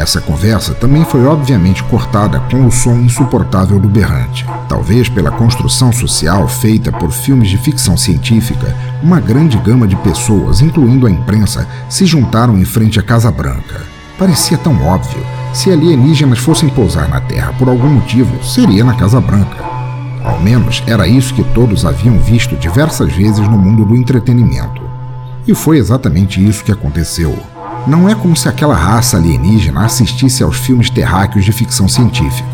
Essa 0.00 0.18
conversa 0.18 0.72
também 0.72 1.04
foi 1.04 1.26
obviamente 1.26 1.84
cortada 1.84 2.40
com 2.50 2.64
o 2.64 2.72
som 2.72 2.94
insuportável 2.94 3.78
do 3.78 3.86
berrante. 3.86 4.46
Talvez 4.66 5.10
pela 5.10 5.30
construção 5.30 5.92
social 5.92 6.48
feita 6.48 6.90
por 6.90 7.10
filmes 7.10 7.50
de 7.50 7.58
ficção 7.58 7.98
científica, 7.98 8.74
uma 9.02 9.20
grande 9.20 9.58
gama 9.58 9.86
de 9.86 9.96
pessoas, 9.96 10.62
incluindo 10.62 11.06
a 11.06 11.10
imprensa, 11.10 11.68
se 11.90 12.06
juntaram 12.06 12.56
em 12.56 12.64
frente 12.64 12.98
à 12.98 13.02
Casa 13.02 13.30
Branca. 13.30 13.82
Parecia 14.18 14.56
tão 14.56 14.82
óbvio. 14.86 15.22
Se 15.52 15.70
alienígenas 15.70 16.38
fossem 16.38 16.70
pousar 16.70 17.06
na 17.06 17.20
Terra 17.20 17.52
por 17.58 17.68
algum 17.68 17.88
motivo, 17.88 18.42
seria 18.42 18.82
na 18.82 18.94
Casa 18.94 19.20
Branca. 19.20 19.62
Ao 20.24 20.40
menos 20.40 20.82
era 20.86 21.06
isso 21.06 21.34
que 21.34 21.44
todos 21.44 21.84
haviam 21.84 22.18
visto 22.18 22.56
diversas 22.56 23.12
vezes 23.12 23.46
no 23.46 23.58
mundo 23.58 23.84
do 23.84 23.94
entretenimento. 23.94 24.80
E 25.46 25.54
foi 25.54 25.76
exatamente 25.76 26.42
isso 26.42 26.64
que 26.64 26.72
aconteceu. 26.72 27.38
Não 27.86 28.08
é 28.08 28.14
como 28.14 28.36
se 28.36 28.48
aquela 28.48 28.74
raça 28.74 29.16
alienígena 29.16 29.84
assistisse 29.84 30.42
aos 30.42 30.56
filmes 30.56 30.90
terráqueos 30.90 31.44
de 31.44 31.52
ficção 31.52 31.88
científica. 31.88 32.48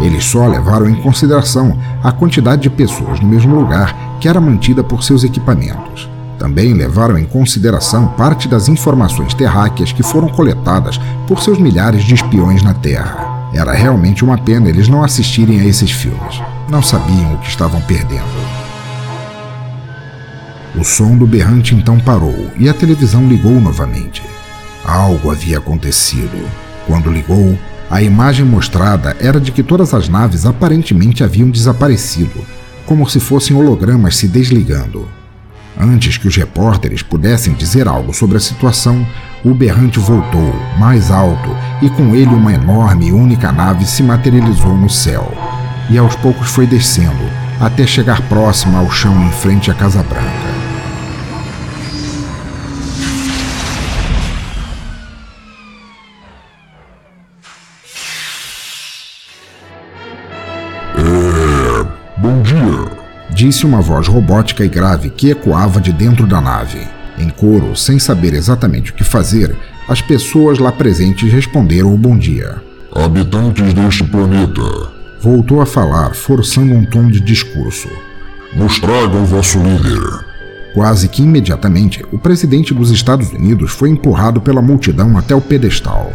Eles 0.00 0.24
só 0.24 0.46
levaram 0.46 0.88
em 0.88 0.94
consideração 0.94 1.76
a 2.02 2.12
quantidade 2.12 2.62
de 2.62 2.70
pessoas 2.70 3.20
no 3.20 3.28
mesmo 3.28 3.54
lugar 3.54 3.94
que 4.20 4.28
era 4.28 4.40
mantida 4.40 4.82
por 4.82 5.02
seus 5.02 5.24
equipamentos. 5.24 6.08
Também 6.38 6.72
levaram 6.72 7.18
em 7.18 7.26
consideração 7.26 8.06
parte 8.08 8.48
das 8.48 8.68
informações 8.68 9.34
terráqueas 9.34 9.92
que 9.92 10.02
foram 10.02 10.28
coletadas 10.28 10.98
por 11.26 11.42
seus 11.42 11.58
milhares 11.58 12.04
de 12.04 12.14
espiões 12.14 12.62
na 12.62 12.72
Terra. 12.72 13.50
Era 13.52 13.72
realmente 13.72 14.24
uma 14.24 14.38
pena 14.38 14.68
eles 14.68 14.88
não 14.88 15.02
assistirem 15.02 15.60
a 15.60 15.64
esses 15.64 15.90
filmes. 15.90 16.40
Não 16.68 16.80
sabiam 16.80 17.34
o 17.34 17.38
que 17.38 17.48
estavam 17.48 17.80
perdendo. 17.82 18.24
O 20.78 20.84
som 20.84 21.16
do 21.16 21.26
berrante 21.26 21.74
então 21.74 21.98
parou 21.98 22.48
e 22.56 22.68
a 22.68 22.74
televisão 22.74 23.26
ligou 23.26 23.60
novamente. 23.60 24.22
Algo 24.90 25.30
havia 25.30 25.58
acontecido. 25.58 26.50
Quando 26.84 27.12
ligou, 27.12 27.56
a 27.88 28.02
imagem 28.02 28.44
mostrada 28.44 29.16
era 29.20 29.40
de 29.40 29.52
que 29.52 29.62
todas 29.62 29.94
as 29.94 30.08
naves 30.08 30.44
aparentemente 30.44 31.22
haviam 31.22 31.48
desaparecido, 31.48 32.44
como 32.86 33.08
se 33.08 33.20
fossem 33.20 33.56
hologramas 33.56 34.16
se 34.16 34.26
desligando. 34.26 35.08
Antes 35.78 36.16
que 36.16 36.26
os 36.26 36.34
repórteres 36.34 37.04
pudessem 37.04 37.54
dizer 37.54 37.86
algo 37.86 38.12
sobre 38.12 38.36
a 38.36 38.40
situação, 38.40 39.06
o 39.44 39.54
berrante 39.54 40.00
voltou, 40.00 40.52
mais 40.76 41.08
alto, 41.12 41.56
e 41.80 41.88
com 41.88 42.12
ele 42.16 42.34
uma 42.34 42.52
enorme 42.52 43.06
e 43.06 43.12
única 43.12 43.52
nave 43.52 43.86
se 43.86 44.02
materializou 44.02 44.76
no 44.76 44.90
céu. 44.90 45.32
E 45.88 45.96
aos 45.96 46.16
poucos 46.16 46.50
foi 46.50 46.66
descendo, 46.66 47.30
até 47.60 47.86
chegar 47.86 48.20
próxima 48.22 48.80
ao 48.80 48.90
chão 48.90 49.24
em 49.24 49.30
frente 49.30 49.70
à 49.70 49.74
Casa 49.74 50.02
Branca. 50.02 50.49
Disse 63.50 63.66
uma 63.66 63.80
voz 63.80 64.06
robótica 64.06 64.64
e 64.64 64.68
grave 64.68 65.10
que 65.10 65.28
ecoava 65.28 65.80
de 65.80 65.92
dentro 65.92 66.24
da 66.24 66.40
nave. 66.40 66.86
Em 67.18 67.28
coro, 67.28 67.74
sem 67.74 67.98
saber 67.98 68.32
exatamente 68.32 68.92
o 68.92 68.94
que 68.94 69.02
fazer, 69.02 69.56
as 69.88 70.00
pessoas 70.00 70.60
lá 70.60 70.70
presentes 70.70 71.32
responderam 71.32 71.92
o 71.92 71.98
bom 71.98 72.16
dia. 72.16 72.62
Habitantes 72.94 73.74
deste 73.74 74.04
planeta, 74.04 74.62
Voltou 75.20 75.60
a 75.60 75.66
falar, 75.66 76.14
forçando 76.14 76.74
um 76.74 76.84
tom 76.84 77.08
de 77.08 77.18
discurso. 77.18 77.88
nos 78.54 78.78
tragam 78.78 79.24
vosso 79.24 79.58
líder. 79.58 80.00
Quase 80.72 81.08
que 81.08 81.20
imediatamente, 81.20 82.04
o 82.12 82.18
presidente 82.20 82.72
dos 82.72 82.92
Estados 82.92 83.32
Unidos 83.32 83.72
foi 83.72 83.90
empurrado 83.90 84.40
pela 84.40 84.62
multidão 84.62 85.18
até 85.18 85.34
o 85.34 85.40
pedestal. 85.40 86.12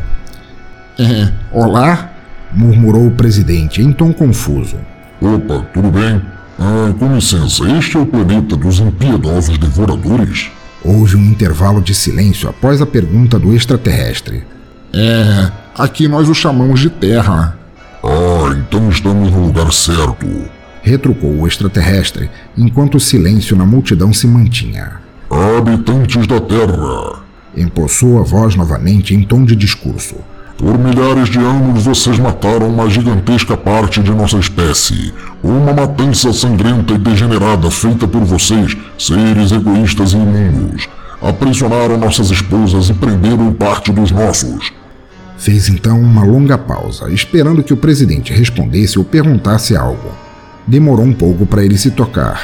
É, 0.98 1.30
olá? 1.52 2.14
Murmurou 2.54 3.06
o 3.08 3.12
presidente 3.12 3.82
em 3.82 3.92
tom 3.92 4.14
confuso. 4.14 4.78
Opa, 5.22 5.66
tudo 5.74 5.92
bem? 5.92 6.22
Ah, 6.60 6.94
com 6.98 7.14
licença, 7.14 7.64
este 7.78 7.98
é 7.98 8.00
o 8.00 8.06
planeta 8.06 8.56
dos 8.56 8.80
impiedosos 8.80 9.58
devoradores? 9.58 10.50
Houve 10.84 11.18
um 11.18 11.26
intervalo 11.26 11.82
de 11.82 11.94
silêncio 11.94 12.48
após 12.48 12.82
a 12.82 12.86
pergunta 12.86 13.38
do 13.38 13.54
extraterrestre. 13.54 14.44
É, 14.94 15.52
aqui 15.78 16.08
nós 16.08 16.30
o 16.30 16.34
chamamos 16.34 16.80
de 16.80 16.90
Terra. 16.90 17.58
Ah, 18.04 18.56
então 18.58 18.90
estamos 18.90 19.32
no 19.32 19.48
lugar 19.48 19.72
certo. 19.74 20.28
Retrucou 20.82 21.42
o 21.42 21.48
extraterrestre, 21.48 22.30
enquanto 22.58 22.96
o 22.96 23.00
silêncio 23.00 23.58
na 23.58 23.66
multidão 23.66 24.14
se 24.14 24.28
mantinha. 24.28 25.00
Habitantes 25.30 26.28
da 26.28 26.40
Terra, 26.40 27.26
Empossou 27.58 28.20
a 28.20 28.24
voz 28.24 28.54
novamente 28.56 29.16
em 29.16 29.24
tom 29.24 29.46
de 29.46 29.56
discurso. 29.56 30.16
Por 30.58 30.78
milhares 30.80 31.30
de 31.30 31.38
anos 31.38 31.84
vocês 31.84 32.18
mataram 32.18 32.70
uma 32.70 32.90
gigantesca 32.90 33.58
parte 33.58 34.02
de 34.02 34.12
nossa 34.12 34.38
espécie. 34.38 35.14
Uma 35.44 35.74
matança 35.74 36.32
sangrenta 36.32 36.94
e 36.94 36.98
degenerada 36.98 37.70
feita 37.70 38.08
por 38.08 38.24
vocês, 38.24 38.76
seres 38.98 39.52
egoístas 39.52 40.14
e 40.14 40.16
imundos. 40.16 40.88
Aprisionaram 41.22 41.98
nossas 41.98 42.32
esposas 42.32 42.90
e 42.90 42.94
prenderam 42.94 43.54
parte 43.54 43.92
dos 43.92 44.12
nossos. 44.12 44.72
Fez 45.38 45.68
então 45.68 46.00
uma 46.00 46.24
longa 46.24 46.58
pausa, 46.58 47.12
esperando 47.12 47.62
que 47.62 47.74
o 47.74 47.78
presidente 47.78 48.34
respondesse 48.34 48.98
ou 48.98 49.04
perguntasse 49.04 49.76
algo. 49.76 50.12
Demorou 50.66 51.06
um 51.06 51.14
pouco 51.14 51.46
para 51.46 51.64
ele 51.64 51.78
se 51.78 51.92
tocar. 51.92 52.42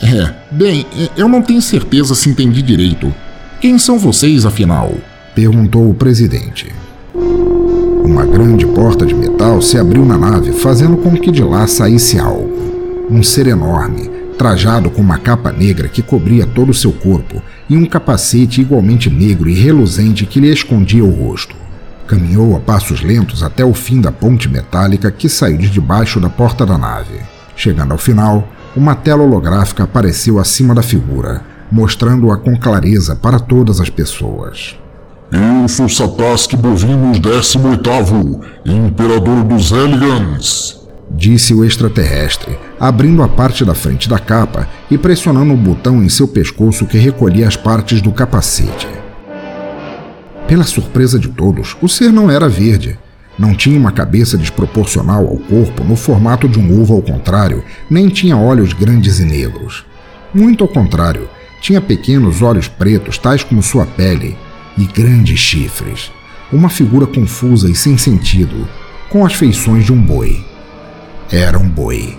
É, 0.00 0.32
bem, 0.50 0.86
eu 1.16 1.28
não 1.28 1.42
tenho 1.42 1.60
certeza 1.60 2.14
se 2.14 2.30
entendi 2.30 2.62
direito. 2.62 3.12
Quem 3.60 3.78
são 3.78 3.98
vocês, 3.98 4.46
afinal? 4.46 4.94
Perguntou 5.34 5.90
o 5.90 5.94
presidente. 5.94 6.72
Uma 7.14 8.24
grande 8.24 8.66
porta 8.66 9.04
de 9.04 9.14
metal 9.14 9.60
se 9.60 9.78
abriu 9.78 10.04
na 10.04 10.16
nave, 10.16 10.52
fazendo 10.52 10.96
com 10.96 11.16
que 11.16 11.30
de 11.30 11.42
lá 11.42 11.66
saísse 11.66 12.18
algo. 12.18 12.50
Um 13.10 13.22
ser 13.22 13.46
enorme, 13.46 14.10
trajado 14.38 14.90
com 14.90 15.02
uma 15.02 15.18
capa 15.18 15.52
negra 15.52 15.88
que 15.88 16.02
cobria 16.02 16.46
todo 16.46 16.70
o 16.70 16.74
seu 16.74 16.92
corpo 16.92 17.42
e 17.68 17.76
um 17.76 17.84
capacete 17.84 18.60
igualmente 18.60 19.10
negro 19.10 19.48
e 19.48 19.54
reluzente 19.54 20.24
que 20.24 20.40
lhe 20.40 20.50
escondia 20.50 21.04
o 21.04 21.10
rosto. 21.10 21.54
Caminhou 22.06 22.56
a 22.56 22.60
passos 22.60 23.02
lentos 23.02 23.42
até 23.42 23.64
o 23.64 23.74
fim 23.74 24.00
da 24.00 24.10
ponte 24.10 24.48
metálica 24.48 25.10
que 25.10 25.28
saiu 25.28 25.58
de 25.58 25.68
debaixo 25.68 26.18
da 26.18 26.28
porta 26.28 26.64
da 26.64 26.78
nave. 26.78 27.20
Chegando 27.54 27.92
ao 27.92 27.98
final, 27.98 28.48
uma 28.74 28.94
tela 28.94 29.22
holográfica 29.22 29.84
apareceu 29.84 30.38
acima 30.38 30.74
da 30.74 30.82
figura, 30.82 31.42
mostrando-a 31.70 32.36
com 32.36 32.56
clareza 32.56 33.14
para 33.14 33.38
todas 33.38 33.80
as 33.80 33.90
pessoas. 33.90 34.76
Eu 35.32 35.68
sou 35.68 35.88
Sataski 35.88 36.56
Bovinos 36.56 37.20
18º, 37.20 38.40
Imperador 38.66 39.44
dos 39.44 39.70
Elegans. 39.70 40.80
disse 41.08 41.54
o 41.54 41.64
extraterrestre, 41.64 42.58
abrindo 42.80 43.22
a 43.22 43.28
parte 43.28 43.64
da 43.64 43.72
frente 43.72 44.08
da 44.08 44.18
capa 44.18 44.68
e 44.90 44.98
pressionando 44.98 45.54
o 45.54 45.56
botão 45.56 46.02
em 46.02 46.08
seu 46.08 46.26
pescoço 46.26 46.84
que 46.84 46.98
recolhia 46.98 47.46
as 47.46 47.54
partes 47.54 48.02
do 48.02 48.10
capacete. 48.10 48.88
Pela 50.48 50.64
surpresa 50.64 51.16
de 51.16 51.28
todos, 51.28 51.76
o 51.80 51.88
ser 51.88 52.12
não 52.12 52.28
era 52.28 52.48
verde. 52.48 52.98
Não 53.38 53.54
tinha 53.54 53.78
uma 53.78 53.92
cabeça 53.92 54.36
desproporcional 54.36 55.24
ao 55.28 55.36
corpo 55.36 55.84
no 55.84 55.94
formato 55.94 56.48
de 56.48 56.58
um 56.58 56.82
ovo 56.82 56.94
ao 56.94 57.02
contrário, 57.02 57.62
nem 57.88 58.08
tinha 58.08 58.36
olhos 58.36 58.72
grandes 58.72 59.20
e 59.20 59.24
negros. 59.24 59.84
Muito 60.34 60.64
ao 60.64 60.68
contrário, 60.68 61.28
tinha 61.60 61.80
pequenos 61.80 62.42
olhos 62.42 62.66
pretos, 62.66 63.16
tais 63.16 63.44
como 63.44 63.62
sua 63.62 63.86
pele, 63.86 64.36
e 64.82 64.86
grandes 64.86 65.38
chifres. 65.38 66.10
Uma 66.52 66.68
figura 66.68 67.06
confusa 67.06 67.70
e 67.70 67.74
sem 67.74 67.96
sentido, 67.96 68.68
com 69.08 69.24
as 69.24 69.34
feições 69.34 69.84
de 69.84 69.92
um 69.92 70.00
boi. 70.00 70.44
Era 71.30 71.58
um 71.58 71.68
boi. 71.68 72.16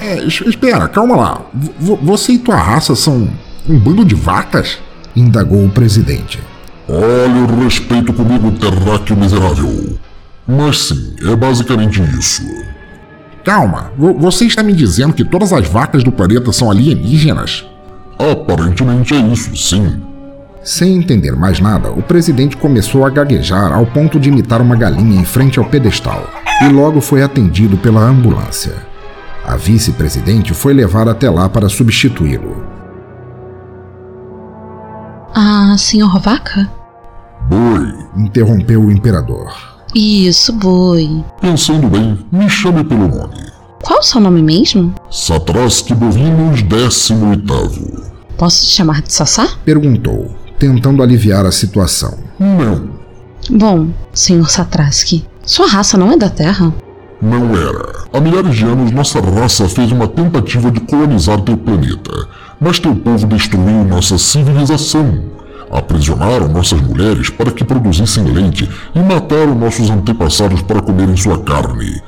É, 0.00 0.22
es- 0.24 0.42
espera, 0.46 0.86
calma 0.88 1.16
lá. 1.16 1.40
V- 1.52 1.98
você 2.02 2.32
e 2.32 2.38
tua 2.38 2.56
raça 2.56 2.94
são 2.94 3.28
um 3.68 3.78
bando 3.78 4.04
de 4.04 4.14
vacas? 4.14 4.78
Indagou 5.16 5.64
o 5.64 5.70
presidente. 5.70 6.38
Olha 6.88 7.42
o 7.52 7.62
respeito 7.64 8.12
comigo, 8.12 8.52
terráqueo 8.52 9.16
miserável. 9.16 9.98
Mas 10.46 10.88
sim, 10.88 11.14
é 11.26 11.34
basicamente 11.34 12.02
isso. 12.18 12.42
Calma, 13.42 13.92
vo- 13.96 14.14
você 14.14 14.44
está 14.44 14.62
me 14.62 14.72
dizendo 14.72 15.14
que 15.14 15.24
todas 15.24 15.52
as 15.52 15.66
vacas 15.66 16.04
do 16.04 16.12
planeta 16.12 16.52
são 16.52 16.70
alienígenas? 16.70 17.64
Aparentemente 18.18 19.14
é 19.14 19.18
isso, 19.18 19.56
sim. 19.56 20.00
Sem 20.64 20.96
entender 20.96 21.36
mais 21.36 21.60
nada, 21.60 21.90
o 21.92 22.02
presidente 22.02 22.56
começou 22.56 23.04
a 23.04 23.10
gaguejar 23.10 23.70
ao 23.72 23.84
ponto 23.84 24.18
de 24.18 24.30
imitar 24.30 24.62
uma 24.62 24.74
galinha 24.74 25.20
em 25.20 25.24
frente 25.24 25.58
ao 25.58 25.64
pedestal 25.66 26.26
e 26.62 26.68
logo 26.68 27.02
foi 27.02 27.22
atendido 27.22 27.76
pela 27.76 28.00
ambulância. 28.00 28.74
A 29.46 29.56
vice-presidente 29.56 30.54
foi 30.54 30.72
levada 30.72 31.10
até 31.10 31.28
lá 31.28 31.50
para 31.50 31.68
substituí-lo. 31.68 32.64
Ah, 35.34 35.76
senhor 35.76 36.18
Vaca? 36.18 36.70
Boi, 37.48 37.92
Interrompeu 38.16 38.80
o 38.84 38.90
imperador. 38.90 39.52
Isso, 39.94 40.52
boi. 40.54 41.22
pensando 41.40 41.88
bem, 41.88 42.18
me 42.32 42.48
chame 42.48 42.82
pelo 42.84 43.06
nome. 43.06 43.34
Qual 43.82 43.98
o 43.98 44.02
seu 44.02 44.20
nome 44.20 44.42
mesmo? 44.42 44.94
Satraski 45.10 45.94
Bovinos 45.94 46.62
18º. 46.62 48.02
Posso 48.38 48.64
te 48.64 48.70
chamar 48.72 49.02
de 49.02 49.12
Sassá? 49.12 49.46
Perguntou, 49.64 50.34
tentando 50.58 51.02
aliviar 51.02 51.44
a 51.46 51.52
situação. 51.52 52.18
Não, 52.38 52.88
Bom, 53.50 53.88
senhor 54.12 54.48
Satraski, 54.48 55.24
sua 55.44 55.66
raça 55.66 55.98
não 55.98 56.10
é 56.12 56.16
da 56.16 56.30
Terra? 56.30 56.72
não 57.20 57.56
era. 57.56 58.04
Há 58.12 58.20
milhares 58.20 58.54
de 58.54 58.64
anos, 58.64 58.90
nossa 58.90 59.18
raça 59.20 59.66
fez 59.68 59.90
uma 59.90 60.06
tentativa 60.06 60.70
de 60.70 60.80
colonizar 60.80 61.40
teu 61.40 61.56
planeta, 61.56 62.12
mas 62.60 62.78
teu 62.78 62.94
povo 62.94 63.26
destruiu 63.26 63.84
nossa 63.84 64.18
civilização. 64.18 65.20
Aprisionaram 65.70 66.48
nossas 66.48 66.80
mulheres 66.82 67.30
para 67.30 67.50
que 67.50 67.64
produzissem 67.64 68.24
leite 68.24 68.68
e 68.94 68.98
mataram 69.00 69.54
nossos 69.54 69.88
antepassados 69.90 70.60
para 70.62 70.82
comerem 70.82 71.16
sua 71.16 71.38
carne. 71.42 72.00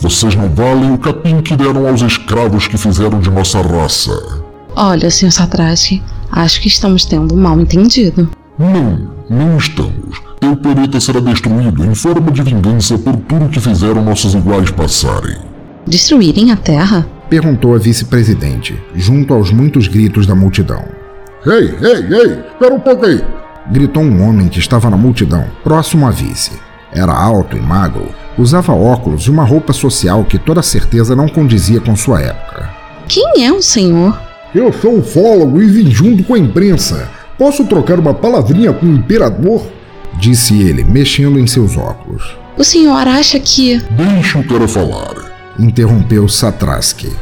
Vocês 0.00 0.34
não 0.36 0.48
valem 0.48 0.94
o 0.94 0.98
capim 0.98 1.40
que 1.42 1.56
deram 1.56 1.86
aos 1.88 2.00
escravos 2.02 2.66
que 2.68 2.78
fizeram 2.78 3.18
de 3.20 3.30
nossa 3.30 3.60
raça. 3.60 4.12
Olha, 4.76 5.10
senhor 5.10 5.32
Satraski, 5.32 6.00
acho 6.30 6.60
que 6.60 6.68
estamos 6.68 7.04
tendo 7.04 7.34
um 7.34 7.38
mal 7.38 7.60
entendido. 7.60 8.28
Não, 8.58 9.10
não 9.28 9.56
estamos. 9.56 10.20
Teu 10.40 10.56
planeta 10.56 11.00
será 11.00 11.20
destruído 11.20 11.84
em 11.84 11.94
forma 11.94 12.30
de 12.30 12.42
vingança 12.42 12.98
por 12.98 13.16
tudo 13.16 13.48
que 13.48 13.60
fizeram 13.60 14.04
nossos 14.04 14.34
iguais 14.34 14.70
passarem. 14.70 15.36
Destruírem 15.86 16.50
a 16.50 16.56
Terra? 16.56 17.06
Perguntou 17.28 17.74
a 17.74 17.78
vice-presidente, 17.78 18.80
junto 18.94 19.32
aos 19.32 19.50
muitos 19.50 19.86
gritos 19.86 20.26
da 20.26 20.34
multidão. 20.34 20.84
Ei, 21.46 21.74
ei, 21.80 22.18
ei, 22.18 22.38
espera 22.52 22.74
um 22.74 22.80
pouco 22.80 23.06
aí. 23.06 23.22
Gritou 23.70 24.02
um 24.02 24.26
homem 24.26 24.48
que 24.48 24.58
estava 24.58 24.90
na 24.90 24.96
multidão, 24.96 25.46
próximo 25.62 26.06
à 26.06 26.10
vice. 26.10 26.52
Era 26.92 27.12
alto 27.12 27.56
e 27.56 27.60
magro, 27.60 28.08
usava 28.36 28.72
óculos 28.72 29.22
e 29.24 29.30
uma 29.30 29.44
roupa 29.44 29.72
social 29.72 30.24
que 30.24 30.38
toda 30.38 30.62
certeza 30.62 31.14
não 31.14 31.28
condizia 31.28 31.80
com 31.80 31.94
sua 31.94 32.20
época. 32.20 32.68
Quem 33.08 33.46
é 33.46 33.52
o 33.52 33.62
senhor? 33.62 34.29
Eu 34.54 34.72
sou 34.72 34.98
ufólogo 34.98 35.62
e 35.62 35.66
vim 35.66 35.90
junto 35.90 36.24
com 36.24 36.34
a 36.34 36.38
imprensa. 36.38 37.08
Posso 37.38 37.64
trocar 37.66 38.00
uma 38.00 38.12
palavrinha 38.12 38.72
com 38.72 38.84
o 38.84 38.94
imperador? 38.96 39.62
Disse 40.18 40.60
ele, 40.60 40.82
mexendo 40.82 41.38
em 41.38 41.46
seus 41.46 41.76
óculos. 41.76 42.36
O 42.58 42.64
senhor 42.64 43.06
acha 43.06 43.38
que. 43.38 43.80
Deixa 43.90 44.38
o 44.38 44.46
cara 44.46 44.66
falar. 44.66 45.14
Interrompeu 45.58 46.28
Satraski. 46.28 47.12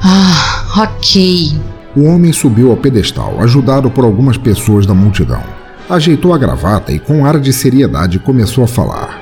Ah, 0.00 0.84
ok. 0.84 1.58
O 1.96 2.04
homem 2.04 2.32
subiu 2.32 2.70
ao 2.70 2.76
pedestal, 2.76 3.40
ajudado 3.40 3.90
por 3.90 4.04
algumas 4.04 4.36
pessoas 4.36 4.86
da 4.86 4.94
multidão. 4.94 5.42
Ajeitou 5.90 6.32
a 6.32 6.38
gravata 6.38 6.92
e, 6.92 6.98
com 6.98 7.26
ar 7.26 7.40
de 7.40 7.52
seriedade, 7.52 8.18
começou 8.20 8.62
a 8.62 8.68
falar. 8.68 9.20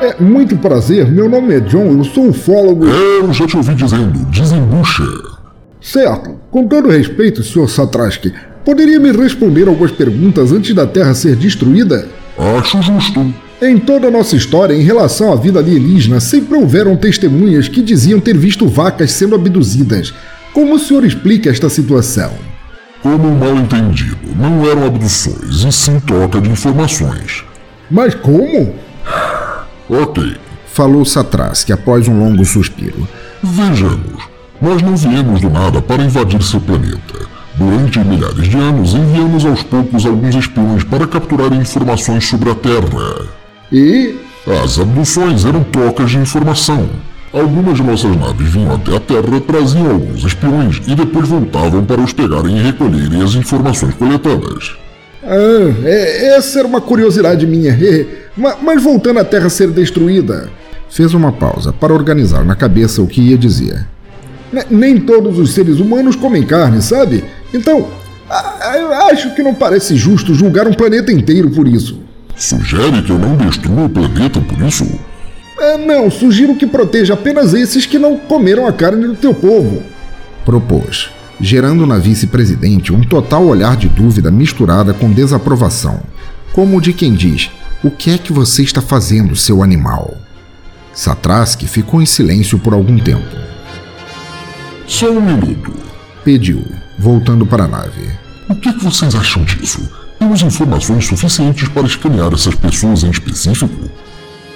É 0.00 0.22
muito 0.22 0.56
prazer, 0.56 1.10
meu 1.10 1.28
nome 1.28 1.54
é 1.54 1.60
John, 1.60 1.98
eu 1.98 2.04
sou 2.04 2.28
ufólogo. 2.28 2.86
Eu 2.86 3.32
já 3.32 3.46
te 3.46 3.56
ouvi 3.56 3.74
dizendo, 3.74 4.24
desembucha. 4.26 5.02
Certo, 5.80 6.38
com 6.50 6.66
todo 6.66 6.88
respeito, 6.90 7.42
Sr. 7.42 7.68
Satraski, 7.68 8.32
poderia 8.64 9.00
me 9.00 9.12
responder 9.12 9.66
algumas 9.66 9.90
perguntas 9.92 10.52
antes 10.52 10.74
da 10.74 10.86
Terra 10.86 11.14
ser 11.14 11.36
destruída? 11.36 12.08
Acho 12.58 12.82
justo. 12.82 13.34
Em 13.62 13.78
toda 13.78 14.08
a 14.08 14.10
nossa 14.10 14.36
história, 14.36 14.74
em 14.74 14.82
relação 14.82 15.32
à 15.32 15.36
vida 15.36 15.58
alienígena, 15.58 16.20
sempre 16.20 16.56
houveram 16.56 16.96
testemunhas 16.96 17.68
que 17.68 17.82
diziam 17.82 18.18
ter 18.20 18.36
visto 18.36 18.66
vacas 18.66 19.12
sendo 19.12 19.34
abduzidas. 19.34 20.14
Como 20.52 20.74
o 20.74 20.78
senhor 20.78 21.04
explica 21.04 21.50
esta 21.50 21.68
situação? 21.68 22.32
Como 23.02 23.28
um 23.28 23.38
mal 23.38 23.54
entendido, 23.56 24.16
não 24.36 24.68
eram 24.68 24.86
abduções, 24.86 25.64
e 25.64 25.72
sim 25.72 25.98
troca 26.00 26.40
de 26.40 26.50
informações. 26.50 27.44
Mas 27.90 28.14
como? 28.14 28.74
Ok, 29.88 30.36
Falou 30.72 31.04
Satraski 31.04 31.72
após 31.72 32.06
um 32.06 32.18
longo 32.18 32.44
suspiro. 32.44 33.06
vejamos. 33.42 34.29
Nós 34.60 34.82
não 34.82 34.96
viemos 34.96 35.40
do 35.40 35.48
nada 35.50 35.80
para 35.80 36.02
invadir 36.02 36.42
seu 36.42 36.60
planeta. 36.60 37.28
Durante 37.56 37.98
milhares 38.00 38.48
de 38.48 38.56
anos, 38.58 38.94
enviamos 38.94 39.44
aos 39.44 39.62
poucos 39.62 40.06
alguns 40.06 40.34
espiões 40.34 40.84
para 40.84 41.06
capturarem 41.06 41.60
informações 41.60 42.26
sobre 42.26 42.50
a 42.50 42.54
Terra. 42.54 43.26
E 43.72 44.16
As 44.64 44.78
abduções 44.78 45.44
eram 45.44 45.62
trocas 45.64 46.10
de 46.10 46.18
informação. 46.18 46.88
Algumas 47.32 47.76
de 47.76 47.82
nossas 47.82 48.16
naves 48.16 48.48
vinham 48.50 48.74
até 48.74 48.96
a 48.96 49.00
Terra, 49.00 49.40
traziam 49.46 49.90
alguns 49.90 50.24
espiões 50.24 50.80
e 50.86 50.94
depois 50.94 51.28
voltavam 51.28 51.84
para 51.84 52.00
os 52.00 52.12
pegarem 52.12 52.56
e 52.58 52.62
recolherem 52.62 53.22
as 53.22 53.34
informações 53.34 53.94
coletadas. 53.94 54.72
Ah, 55.22 55.74
é- 55.84 56.36
essa 56.36 56.58
era 56.60 56.66
uma 56.68 56.80
curiosidade 56.80 57.46
minha. 57.46 57.76
Ma- 58.36 58.56
Mas 58.62 58.82
voltando 58.82 59.18
à 59.20 59.24
Terra 59.24 59.48
ser 59.48 59.70
destruída, 59.70 60.50
Fez 60.92 61.14
uma 61.14 61.30
pausa 61.30 61.72
para 61.72 61.94
organizar 61.94 62.44
na 62.44 62.56
cabeça 62.56 63.00
o 63.00 63.06
que 63.06 63.20
ia 63.20 63.38
dizer. 63.38 63.86
Ne- 64.52 64.66
nem 64.70 65.00
todos 65.00 65.38
os 65.38 65.52
seres 65.52 65.78
humanos 65.80 66.16
comem 66.16 66.42
carne, 66.44 66.80
sabe? 66.82 67.24
Então, 67.52 67.88
acho 69.10 69.34
que 69.34 69.42
não 69.42 69.54
parece 69.54 69.96
justo 69.96 70.34
julgar 70.34 70.66
um 70.66 70.72
planeta 70.74 71.12
inteiro 71.12 71.50
por 71.50 71.66
isso. 71.66 71.98
Sugere 72.36 73.02
que 73.02 73.10
eu 73.10 73.18
não 73.18 73.36
destrua 73.36 73.84
o 73.84 73.88
planeta 73.90 74.40
por 74.40 74.60
isso? 74.62 74.86
É, 75.58 75.76
não, 75.76 76.10
sugiro 76.10 76.54
que 76.56 76.66
proteja 76.66 77.14
apenas 77.14 77.52
esses 77.52 77.84
que 77.84 77.98
não 77.98 78.16
comeram 78.16 78.66
a 78.66 78.72
carne 78.72 79.06
do 79.06 79.14
teu 79.14 79.34
povo. 79.34 79.82
Propôs, 80.44 81.10
gerando 81.38 81.86
na 81.86 81.98
vice-presidente 81.98 82.92
um 82.94 83.02
total 83.02 83.44
olhar 83.46 83.76
de 83.76 83.88
dúvida 83.88 84.30
misturada 84.30 84.94
com 84.94 85.12
desaprovação, 85.12 86.00
como 86.52 86.78
o 86.78 86.80
de 86.80 86.94
quem 86.94 87.12
diz: 87.12 87.50
O 87.84 87.90
que 87.90 88.10
é 88.10 88.16
que 88.16 88.32
você 88.32 88.62
está 88.62 88.80
fazendo, 88.80 89.36
seu 89.36 89.62
animal? 89.62 90.14
Satraski 90.94 91.66
ficou 91.66 92.00
em 92.00 92.06
silêncio 92.06 92.58
por 92.58 92.72
algum 92.72 92.98
tempo. 92.98 93.36
Só 94.90 95.08
um 95.08 95.20
minuto. 95.20 95.72
Pediu, 96.24 96.64
voltando 96.98 97.46
para 97.46 97.62
a 97.62 97.68
nave. 97.68 98.10
O 98.48 98.56
que, 98.56 98.72
que 98.72 98.84
vocês 98.84 99.14
acham 99.14 99.44
disso? 99.44 99.88
Temos 100.18 100.42
informações 100.42 101.06
suficientes 101.06 101.68
para 101.68 101.86
escanear 101.86 102.34
essas 102.34 102.56
pessoas 102.56 103.04
em 103.04 103.10
específico? 103.10 103.88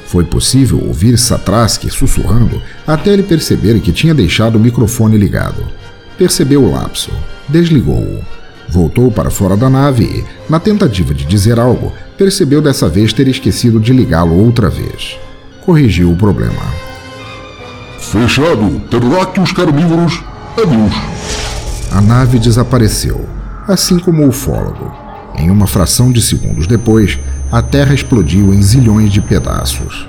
Foi 0.09 0.25
possível 0.25 0.85
ouvir 0.85 1.16
Satraski 1.18 1.88
sussurrando 1.88 2.61
até 2.85 3.12
ele 3.12 3.23
perceber 3.23 3.79
que 3.79 3.92
tinha 3.92 4.12
deixado 4.12 4.57
o 4.57 4.61
microfone 4.61 5.16
ligado. 5.16 5.64
Percebeu 6.18 6.64
o 6.64 6.73
lapso, 6.73 7.12
desligou-o, 7.49 8.20
voltou 8.68 9.12
para 9.12 9.31
fora 9.31 9.57
da 9.57 9.70
nave 9.70 10.03
e, 10.03 10.51
na 10.51 10.59
tentativa 10.59 11.14
de 11.14 11.25
dizer 11.25 11.61
algo, 11.61 11.92
percebeu 12.18 12.61
dessa 12.61 12.88
vez 12.88 13.12
ter 13.12 13.29
esquecido 13.29 13.79
de 13.79 13.92
ligá-lo 13.92 14.37
outra 14.44 14.68
vez. 14.68 15.16
Corrigiu 15.64 16.11
o 16.11 16.16
problema. 16.16 16.84
Fechado. 18.14 18.81
Pterodáctilos 18.87 19.50
carnívoros. 19.50 20.22
Adeus. 20.57 20.94
A 21.90 22.00
nave 22.00 22.38
desapareceu, 22.38 23.29
assim 23.66 23.98
como 23.98 24.22
o 24.22 24.29
ufólogo. 24.29 24.92
Em 25.37 25.50
uma 25.50 25.66
fração 25.66 26.12
de 26.12 26.22
segundos 26.22 26.68
depois, 26.68 27.18
a 27.50 27.61
Terra 27.61 27.92
explodiu 27.92 28.55
em 28.55 28.62
zilhões 28.62 29.12
de 29.12 29.20
pedaços. 29.20 30.09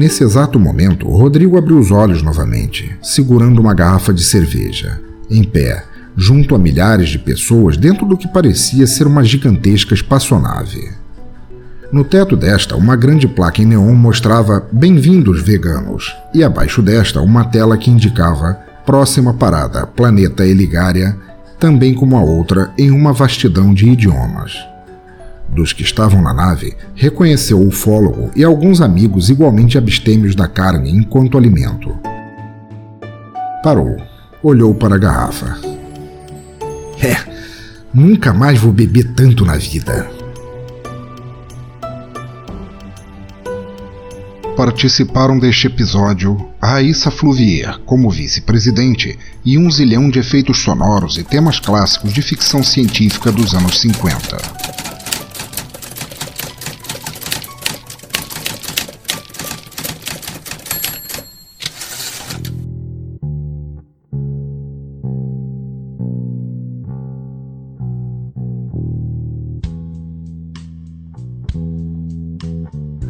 Nesse 0.00 0.24
exato 0.24 0.58
momento, 0.58 1.06
Rodrigo 1.10 1.58
abriu 1.58 1.78
os 1.78 1.90
olhos 1.90 2.22
novamente, 2.22 2.90
segurando 3.02 3.60
uma 3.60 3.74
garrafa 3.74 4.14
de 4.14 4.24
cerveja, 4.24 4.98
em 5.30 5.44
pé, 5.44 5.84
junto 6.16 6.54
a 6.54 6.58
milhares 6.58 7.10
de 7.10 7.18
pessoas 7.18 7.76
dentro 7.76 8.06
do 8.06 8.16
que 8.16 8.26
parecia 8.26 8.86
ser 8.86 9.06
uma 9.06 9.22
gigantesca 9.22 9.92
espaçonave. 9.92 10.90
No 11.92 12.02
teto 12.02 12.34
desta, 12.34 12.76
uma 12.76 12.96
grande 12.96 13.28
placa 13.28 13.60
em 13.60 13.66
neon 13.66 13.94
mostrava 13.94 14.66
Bem-vindos, 14.72 15.42
veganos, 15.42 16.16
e 16.32 16.42
abaixo 16.42 16.80
desta, 16.80 17.20
uma 17.20 17.44
tela 17.44 17.76
que 17.76 17.90
indicava 17.90 18.58
Próxima 18.86 19.34
parada, 19.34 19.86
Planeta 19.86 20.46
Eligária, 20.46 21.14
também 21.58 21.92
como 21.92 22.16
a 22.16 22.22
outra, 22.22 22.70
em 22.78 22.90
uma 22.90 23.12
vastidão 23.12 23.74
de 23.74 23.86
idiomas. 23.90 24.54
Dos 25.52 25.72
que 25.72 25.82
estavam 25.82 26.22
na 26.22 26.32
nave, 26.32 26.76
reconheceu 26.94 27.58
o 27.58 27.68
ufólogo 27.68 28.30
e 28.36 28.44
alguns 28.44 28.80
amigos 28.80 29.30
igualmente 29.30 29.76
abstêmios 29.76 30.34
da 30.34 30.46
carne 30.46 30.90
enquanto 30.90 31.36
alimento. 31.36 31.98
Parou, 33.62 33.96
olhou 34.42 34.74
para 34.74 34.94
a 34.94 34.98
garrafa. 34.98 35.58
É, 37.02 37.16
nunca 37.92 38.32
mais 38.32 38.58
vou 38.58 38.72
beber 38.72 39.12
tanto 39.14 39.44
na 39.44 39.56
vida. 39.56 40.08
Participaram 44.56 45.38
deste 45.38 45.66
episódio 45.66 46.50
Raíssa 46.62 47.10
Fluvier 47.10 47.78
como 47.86 48.10
vice-presidente 48.10 49.18
e 49.44 49.56
um 49.56 49.70
zilhão 49.70 50.10
de 50.10 50.18
efeitos 50.18 50.58
sonoros 50.58 51.16
e 51.16 51.24
temas 51.24 51.58
clássicos 51.58 52.12
de 52.12 52.20
ficção 52.20 52.62
científica 52.62 53.32
dos 53.32 53.54
anos 53.54 53.80
50. 53.80 54.79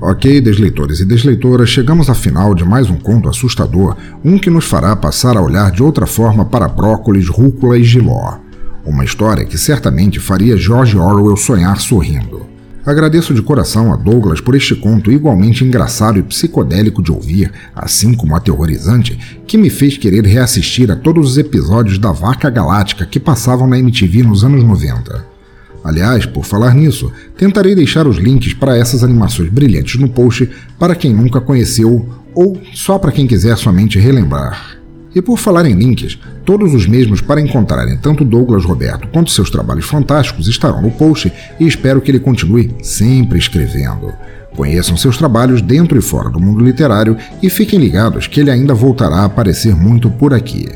Ok, 0.03 0.41
desleitores 0.41 1.01
e 1.01 1.05
desleitoras, 1.05 1.69
chegamos 1.69 2.09
ao 2.09 2.15
final 2.15 2.55
de 2.55 2.65
mais 2.65 2.89
um 2.89 2.97
conto 2.97 3.29
assustador, 3.29 3.95
um 4.25 4.39
que 4.39 4.49
nos 4.49 4.65
fará 4.65 4.97
passar 4.97 5.37
a 5.37 5.43
olhar 5.43 5.71
de 5.71 5.83
outra 5.83 6.07
forma 6.07 6.43
para 6.43 6.67
brócolis, 6.67 7.29
rúcula 7.29 7.77
e 7.77 7.85
giló. 7.85 8.39
Uma 8.83 9.05
história 9.05 9.45
que 9.45 9.59
certamente 9.59 10.19
faria 10.19 10.57
George 10.57 10.97
Orwell 10.97 11.37
sonhar 11.37 11.79
sorrindo. 11.79 12.47
Agradeço 12.87 13.35
de 13.35 13.43
coração 13.43 13.93
a 13.93 13.97
Douglas 13.97 14.41
por 14.41 14.55
este 14.55 14.75
conto 14.75 15.13
igualmente 15.13 15.67
engraçado 15.67 16.19
e 16.19 16.23
psicodélico 16.23 17.03
de 17.03 17.13
ouvir, 17.13 17.53
assim 17.77 18.15
como 18.15 18.35
aterrorizante, 18.35 19.19
que 19.47 19.59
me 19.59 19.69
fez 19.69 19.99
querer 19.99 20.25
reassistir 20.25 20.91
a 20.91 20.97
todos 20.97 21.33
os 21.33 21.37
episódios 21.37 21.99
da 21.99 22.11
Vaca 22.11 22.49
Galáctica 22.49 23.05
que 23.05 23.21
passavam 23.21 23.67
na 23.67 23.79
MTV 23.79 24.23
nos 24.23 24.45
anos 24.45 24.65
90. 24.65 25.40
Aliás, 25.83 26.27
por 26.27 26.45
falar 26.45 26.75
nisso, 26.75 27.11
tentarei 27.37 27.75
deixar 27.75 28.07
os 28.07 28.17
links 28.17 28.53
para 28.53 28.77
essas 28.77 29.03
animações 29.03 29.49
brilhantes 29.49 29.99
no 29.99 30.09
post 30.09 30.49
para 30.79 30.95
quem 30.95 31.13
nunca 31.13 31.41
conheceu 31.41 32.07
ou 32.35 32.61
só 32.75 32.99
para 32.99 33.13
quem 33.13 33.27
quiser 33.27 33.57
somente 33.57 33.99
relembrar. 33.99 34.79
E 35.15 35.21
por 35.21 35.39
falar 35.39 35.67
em 35.67 35.75
links, 35.75 36.19
todos 36.45 36.73
os 36.73 36.87
mesmos 36.87 37.21
para 37.21 37.41
encontrarem 37.41 37.97
tanto 37.97 38.25
Douglas 38.25 38.65
Roberto 38.65 39.09
quanto 39.09 39.31
seus 39.31 39.51
trabalhos 39.51 39.87
fantásticos 39.87 40.47
estarão 40.47 40.81
no 40.81 40.91
post 40.91 41.33
e 41.59 41.67
espero 41.67 42.01
que 42.01 42.11
ele 42.11 42.21
continue 42.21 42.71
sempre 42.83 43.39
escrevendo. 43.39 44.13
Conheçam 44.55 44.97
seus 44.97 45.17
trabalhos 45.17 45.63
dentro 45.63 45.99
e 45.99 46.03
fora 46.03 46.29
do 46.29 46.39
mundo 46.39 46.65
literário 46.65 47.17
e 47.43 47.51
fiquem 47.51 47.79
ligados 47.79 48.27
que 48.27 48.41
ele 48.41 48.51
ainda 48.51 48.75
voltará 48.75 49.17
a 49.17 49.25
aparecer 49.25 49.75
muito 49.75 50.11
por 50.11 50.35
aqui. 50.35 50.69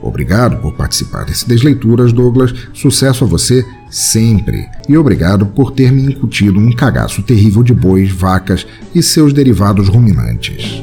Obrigado 0.00 0.58
por 0.58 0.74
participar 0.74 1.24
desse 1.24 1.46
Desleituras, 1.46 2.12
Douglas. 2.12 2.54
Sucesso 2.72 3.24
a 3.24 3.26
você 3.26 3.66
sempre. 3.90 4.68
E 4.88 4.96
obrigado 4.96 5.46
por 5.46 5.72
ter 5.72 5.92
me 5.92 6.02
incutido 6.02 6.58
um 6.58 6.72
cagaço 6.72 7.22
terrível 7.22 7.62
de 7.62 7.74
bois, 7.74 8.10
vacas 8.10 8.66
e 8.94 9.02
seus 9.02 9.32
derivados 9.32 9.88
ruminantes. 9.88 10.82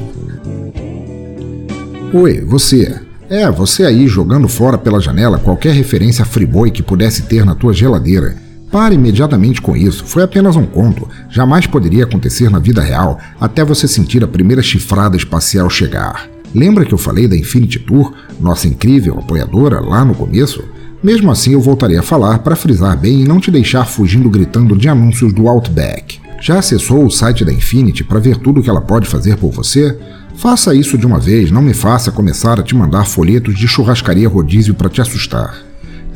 Oi, 2.12 2.40
você. 2.40 3.00
É, 3.28 3.50
você 3.50 3.84
aí 3.84 4.06
jogando 4.06 4.48
fora 4.48 4.78
pela 4.78 5.00
janela 5.00 5.38
qualquer 5.38 5.74
referência 5.74 6.22
a 6.22 6.26
Friboi 6.26 6.70
que 6.70 6.82
pudesse 6.82 7.22
ter 7.22 7.44
na 7.44 7.54
tua 7.54 7.72
geladeira. 7.72 8.36
Pare 8.70 8.94
imediatamente 8.94 9.60
com 9.60 9.76
isso, 9.76 10.04
foi 10.04 10.22
apenas 10.22 10.56
um 10.56 10.66
conto. 10.66 11.08
Jamais 11.30 11.66
poderia 11.66 12.04
acontecer 12.04 12.50
na 12.50 12.58
vida 12.58 12.80
real 12.80 13.18
até 13.40 13.64
você 13.64 13.88
sentir 13.88 14.22
a 14.22 14.28
primeira 14.28 14.62
chifrada 14.62 15.16
espacial 15.16 15.70
chegar. 15.70 16.28
Lembra 16.54 16.84
que 16.84 16.94
eu 16.94 16.98
falei 16.98 17.28
da 17.28 17.36
Infinity 17.36 17.78
Tour, 17.78 18.12
nossa 18.40 18.66
incrível 18.68 19.18
apoiadora, 19.18 19.80
lá 19.80 20.04
no 20.04 20.14
começo? 20.14 20.64
Mesmo 21.02 21.30
assim, 21.30 21.52
eu 21.52 21.60
voltarei 21.60 21.98
a 21.98 22.02
falar 22.02 22.38
para 22.38 22.56
frisar 22.56 22.96
bem 22.98 23.22
e 23.22 23.28
não 23.28 23.40
te 23.40 23.50
deixar 23.50 23.84
fugindo 23.84 24.30
gritando 24.30 24.76
de 24.76 24.88
anúncios 24.88 25.32
do 25.32 25.48
Outback. 25.48 26.20
Já 26.40 26.58
acessou 26.58 27.04
o 27.04 27.10
site 27.10 27.44
da 27.44 27.52
Infinity 27.52 28.04
para 28.04 28.20
ver 28.20 28.36
tudo 28.36 28.60
o 28.60 28.62
que 28.62 28.70
ela 28.70 28.80
pode 28.80 29.08
fazer 29.08 29.36
por 29.36 29.50
você? 29.50 29.96
Faça 30.36 30.74
isso 30.74 30.98
de 30.98 31.06
uma 31.06 31.18
vez, 31.18 31.50
não 31.50 31.62
me 31.62 31.72
faça 31.72 32.12
começar 32.12 32.60
a 32.60 32.62
te 32.62 32.74
mandar 32.74 33.06
folhetos 33.06 33.58
de 33.58 33.66
churrascaria 33.66 34.28
rodízio 34.28 34.74
para 34.74 34.90
te 34.90 35.00
assustar. 35.00 35.56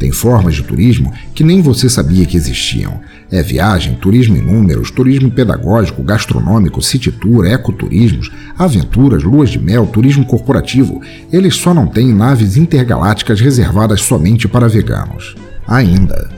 Tem 0.01 0.11
formas 0.11 0.55
de 0.55 0.63
turismo 0.63 1.13
que 1.35 1.45
nem 1.45 1.61
você 1.61 1.87
sabia 1.87 2.25
que 2.25 2.35
existiam. 2.35 3.03
É 3.31 3.43
viagem, 3.43 3.97
turismo 3.97 4.35
em 4.35 4.41
números, 4.41 4.91
turismo 4.91 5.31
pedagógico, 5.31 6.03
gastronômico, 6.03 6.81
city 6.81 7.13
tour, 7.13 7.45
ecoturismos, 7.45 8.31
aventuras, 8.59 9.23
luas 9.23 9.51
de 9.51 9.59
mel, 9.59 9.87
turismo 9.87 10.25
corporativo. 10.25 11.03
Eles 11.31 11.57
só 11.57 11.75
não 11.75 11.87
têm 11.87 12.15
naves 12.15 12.57
intergalácticas 12.57 13.43
reservadas 13.43 14.01
somente 14.01 14.49
para 14.49 14.71
veganos. 14.71 15.37
Ainda. 15.69 16.31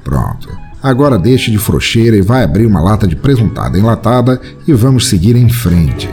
Pronto. 0.05 0.49
Agora 0.83 1.18
deixe 1.18 1.51
de 1.51 1.59
frouxeira 1.59 2.14
e 2.14 2.20
vai 2.20 2.44
abrir 2.44 2.66
uma 2.66 2.83
lata 2.83 3.07
de 3.07 3.16
presuntada 3.16 3.79
enlatada 3.79 4.38
e 4.68 4.73
vamos 4.75 5.09
seguir 5.09 5.35
em 5.35 5.49
frente 5.49 6.09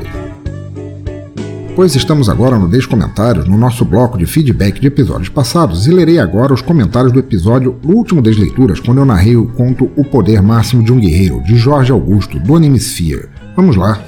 pois 1.78 1.94
estamos 1.94 2.28
agora 2.28 2.58
no 2.58 2.68
Descomentários, 2.68 3.48
no 3.48 3.56
nosso 3.56 3.86
bloco 3.86 4.18
de 4.18 4.26
feedback 4.26 4.80
de 4.80 4.88
episódios 4.88 5.30
passados, 5.30 5.86
e 5.86 5.92
lerei 5.92 6.18
agora 6.18 6.52
os 6.52 6.60
comentários 6.60 7.14
do 7.14 7.20
episódio 7.20 7.78
Último 7.84 8.20
das 8.20 8.36
Leituras, 8.36 8.80
quando 8.80 8.98
eu 8.98 9.06
narrei 9.06 9.38
o 9.38 9.46
conto 9.46 9.92
O 9.96 10.04
Poder 10.04 10.42
Máximo 10.42 10.82
de 10.82 10.92
um 10.92 11.00
Guerreiro, 11.00 11.40
de 11.44 11.56
Jorge 11.56 11.92
Augusto, 11.92 12.40
do 12.40 12.56
Animesphere. 12.56 13.30
Vamos 13.56 13.76
lá. 13.76 14.02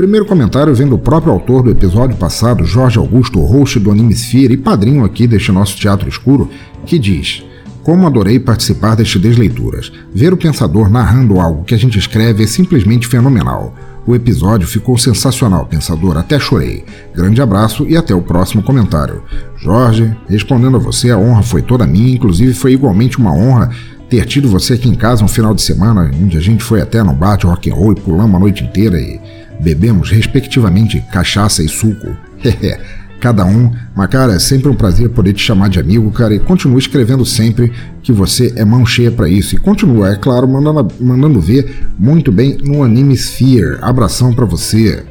Primeiro 0.00 0.24
comentário 0.24 0.74
vem 0.74 0.86
do 0.86 0.96
próprio 0.96 1.30
autor 1.30 1.62
do 1.62 1.70
episódio 1.70 2.16
passado, 2.16 2.64
Jorge 2.64 2.98
Augusto, 2.98 3.38
host 3.42 3.78
do 3.78 3.90
Animesphere 3.90 4.54
e 4.54 4.56
padrinho 4.56 5.04
aqui 5.04 5.26
deste 5.26 5.52
nosso 5.52 5.76
teatro 5.76 6.08
escuro, 6.08 6.48
que 6.86 6.98
diz: 6.98 7.44
Como 7.82 8.06
adorei 8.06 8.40
participar 8.40 8.94
destas 8.94 9.20
desleituras. 9.20 9.92
Ver 10.14 10.32
o 10.32 10.38
pensador 10.38 10.88
narrando 10.88 11.38
algo 11.38 11.64
que 11.64 11.74
a 11.74 11.78
gente 11.78 11.98
escreve 11.98 12.42
é 12.42 12.46
simplesmente 12.46 13.06
fenomenal. 13.06 13.74
O 14.06 14.14
episódio 14.14 14.66
ficou 14.66 14.96
sensacional, 14.96 15.66
pensador, 15.66 16.16
até 16.16 16.40
chorei. 16.40 16.82
Grande 17.14 17.42
abraço 17.42 17.86
e 17.86 17.94
até 17.94 18.14
o 18.14 18.22
próximo 18.22 18.62
comentário. 18.62 19.22
Jorge, 19.58 20.16
respondendo 20.26 20.78
a 20.78 20.80
você, 20.80 21.10
a 21.10 21.18
honra 21.18 21.42
foi 21.42 21.60
toda 21.60 21.86
minha, 21.86 22.14
inclusive 22.14 22.54
foi 22.54 22.72
igualmente 22.72 23.18
uma 23.18 23.34
honra 23.34 23.68
ter 24.08 24.24
tido 24.24 24.48
você 24.48 24.72
aqui 24.72 24.88
em 24.88 24.94
casa 24.94 25.22
um 25.22 25.28
final 25.28 25.54
de 25.54 25.60
semana 25.62 26.10
onde 26.20 26.36
a 26.36 26.40
gente 26.40 26.64
foi 26.64 26.80
até 26.80 27.00
no 27.00 27.12
bate 27.12 27.46
rock 27.46 27.70
and 27.70 27.74
roll 27.74 27.92
e 27.92 27.94
pulamos 27.94 28.34
a 28.34 28.38
noite 28.40 28.64
inteira 28.64 28.98
e 28.98 29.20
bebemos 29.62 30.10
respectivamente 30.10 31.00
cachaça 31.12 31.62
e 31.62 31.68
suco. 31.68 32.16
cada 33.20 33.44
um. 33.44 33.70
Mas, 33.94 34.08
cara, 34.08 34.34
é 34.34 34.38
sempre 34.38 34.68
um 34.68 34.74
prazer 34.74 35.10
poder 35.10 35.34
te 35.34 35.42
chamar 35.42 35.68
de 35.68 35.78
amigo, 35.78 36.10
cara, 36.10 36.34
e 36.34 36.40
continue 36.40 36.78
escrevendo 36.78 37.24
sempre 37.24 37.70
que 38.02 38.12
você 38.12 38.52
é 38.56 38.64
mão 38.64 38.84
cheia 38.84 39.10
para 39.10 39.28
isso. 39.28 39.54
E 39.54 39.58
continua, 39.58 40.10
é 40.10 40.16
claro, 40.16 40.48
mandando, 40.48 40.88
mandando 40.98 41.40
ver 41.40 41.86
muito 41.98 42.32
bem 42.32 42.56
no 42.62 42.82
Anime 42.82 43.14
Sphere. 43.14 43.78
Abração 43.82 44.32
para 44.32 44.46
você. 44.46 45.04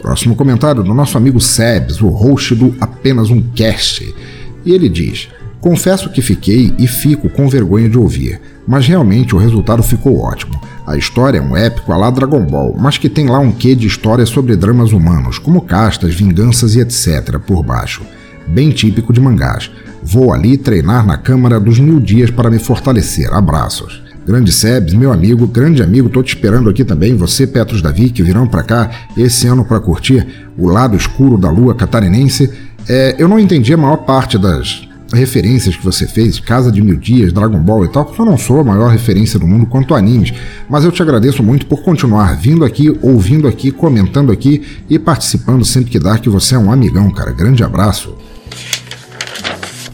Próximo 0.00 0.34
comentário 0.34 0.82
do 0.82 0.92
nosso 0.92 1.16
amigo 1.16 1.40
Sebs, 1.40 2.00
o 2.00 2.08
host 2.08 2.56
do 2.56 2.74
Apenas 2.80 3.30
um 3.30 3.40
Cast. 3.54 4.12
E 4.64 4.72
ele 4.72 4.88
diz: 4.88 5.28
Confesso 5.62 6.10
que 6.10 6.20
fiquei 6.20 6.74
e 6.76 6.88
fico 6.88 7.28
com 7.28 7.48
vergonha 7.48 7.88
de 7.88 7.96
ouvir, 7.96 8.40
mas 8.66 8.84
realmente 8.84 9.32
o 9.32 9.38
resultado 9.38 9.80
ficou 9.80 10.18
ótimo. 10.18 10.60
A 10.84 10.96
história 10.96 11.38
é 11.38 11.40
um 11.40 11.56
épico 11.56 11.92
a 11.92 11.96
lá 11.96 12.10
Dragon 12.10 12.44
Ball, 12.44 12.74
mas 12.76 12.98
que 12.98 13.08
tem 13.08 13.28
lá 13.28 13.38
um 13.38 13.52
quê 13.52 13.76
de 13.76 13.86
história 13.86 14.26
sobre 14.26 14.56
dramas 14.56 14.90
humanos, 14.90 15.38
como 15.38 15.60
castas, 15.60 16.16
vinganças 16.16 16.74
e 16.74 16.80
etc. 16.80 17.38
por 17.38 17.62
baixo. 17.62 18.02
Bem 18.48 18.70
típico 18.70 19.12
de 19.12 19.20
mangás. 19.20 19.70
Vou 20.02 20.32
ali 20.32 20.58
treinar 20.58 21.06
na 21.06 21.16
Câmara 21.16 21.60
dos 21.60 21.78
Mil 21.78 22.00
Dias 22.00 22.28
para 22.28 22.50
me 22.50 22.58
fortalecer. 22.58 23.32
Abraços. 23.32 24.02
Grande 24.26 24.50
Sebs, 24.50 24.94
meu 24.94 25.12
amigo, 25.12 25.46
grande 25.46 25.80
amigo, 25.80 26.08
tô 26.08 26.24
te 26.24 26.34
esperando 26.34 26.68
aqui 26.70 26.84
também. 26.84 27.16
Você, 27.16 27.46
Petros 27.46 27.80
Davi, 27.80 28.10
que 28.10 28.24
virão 28.24 28.48
para 28.48 28.64
cá 28.64 28.90
esse 29.16 29.46
ano 29.46 29.64
para 29.64 29.78
curtir 29.78 30.26
o 30.58 30.66
lado 30.66 30.96
escuro 30.96 31.38
da 31.38 31.52
lua 31.52 31.72
catarinense. 31.72 32.50
É, 32.88 33.14
eu 33.16 33.28
não 33.28 33.38
entendi 33.38 33.72
a 33.72 33.76
maior 33.76 33.98
parte 33.98 34.36
das 34.36 34.88
referências 35.12 35.76
que 35.76 35.84
você 35.84 36.06
fez, 36.06 36.40
Casa 36.40 36.72
de 36.72 36.80
Mil 36.80 36.96
Dias, 36.96 37.32
Dragon 37.32 37.58
Ball 37.58 37.84
e 37.84 37.88
tal, 37.88 38.04
porque 38.04 38.20
eu 38.20 38.26
não 38.26 38.38
sou 38.38 38.60
a 38.60 38.64
maior 38.64 38.90
referência 38.90 39.38
do 39.38 39.46
mundo 39.46 39.66
quanto 39.66 39.94
a 39.94 39.98
animes, 39.98 40.32
mas 40.68 40.84
eu 40.84 40.92
te 40.92 41.02
agradeço 41.02 41.42
muito 41.42 41.66
por 41.66 41.82
continuar 41.82 42.36
vindo 42.36 42.64
aqui, 42.64 42.96
ouvindo 43.02 43.46
aqui, 43.46 43.70
comentando 43.70 44.32
aqui 44.32 44.62
e 44.88 44.98
participando 44.98 45.64
sempre 45.64 45.90
que 45.90 45.98
dá, 45.98 46.18
que 46.18 46.28
você 46.28 46.54
é 46.54 46.58
um 46.58 46.72
amigão, 46.72 47.10
cara. 47.10 47.32
Grande 47.32 47.62
abraço. 47.62 48.14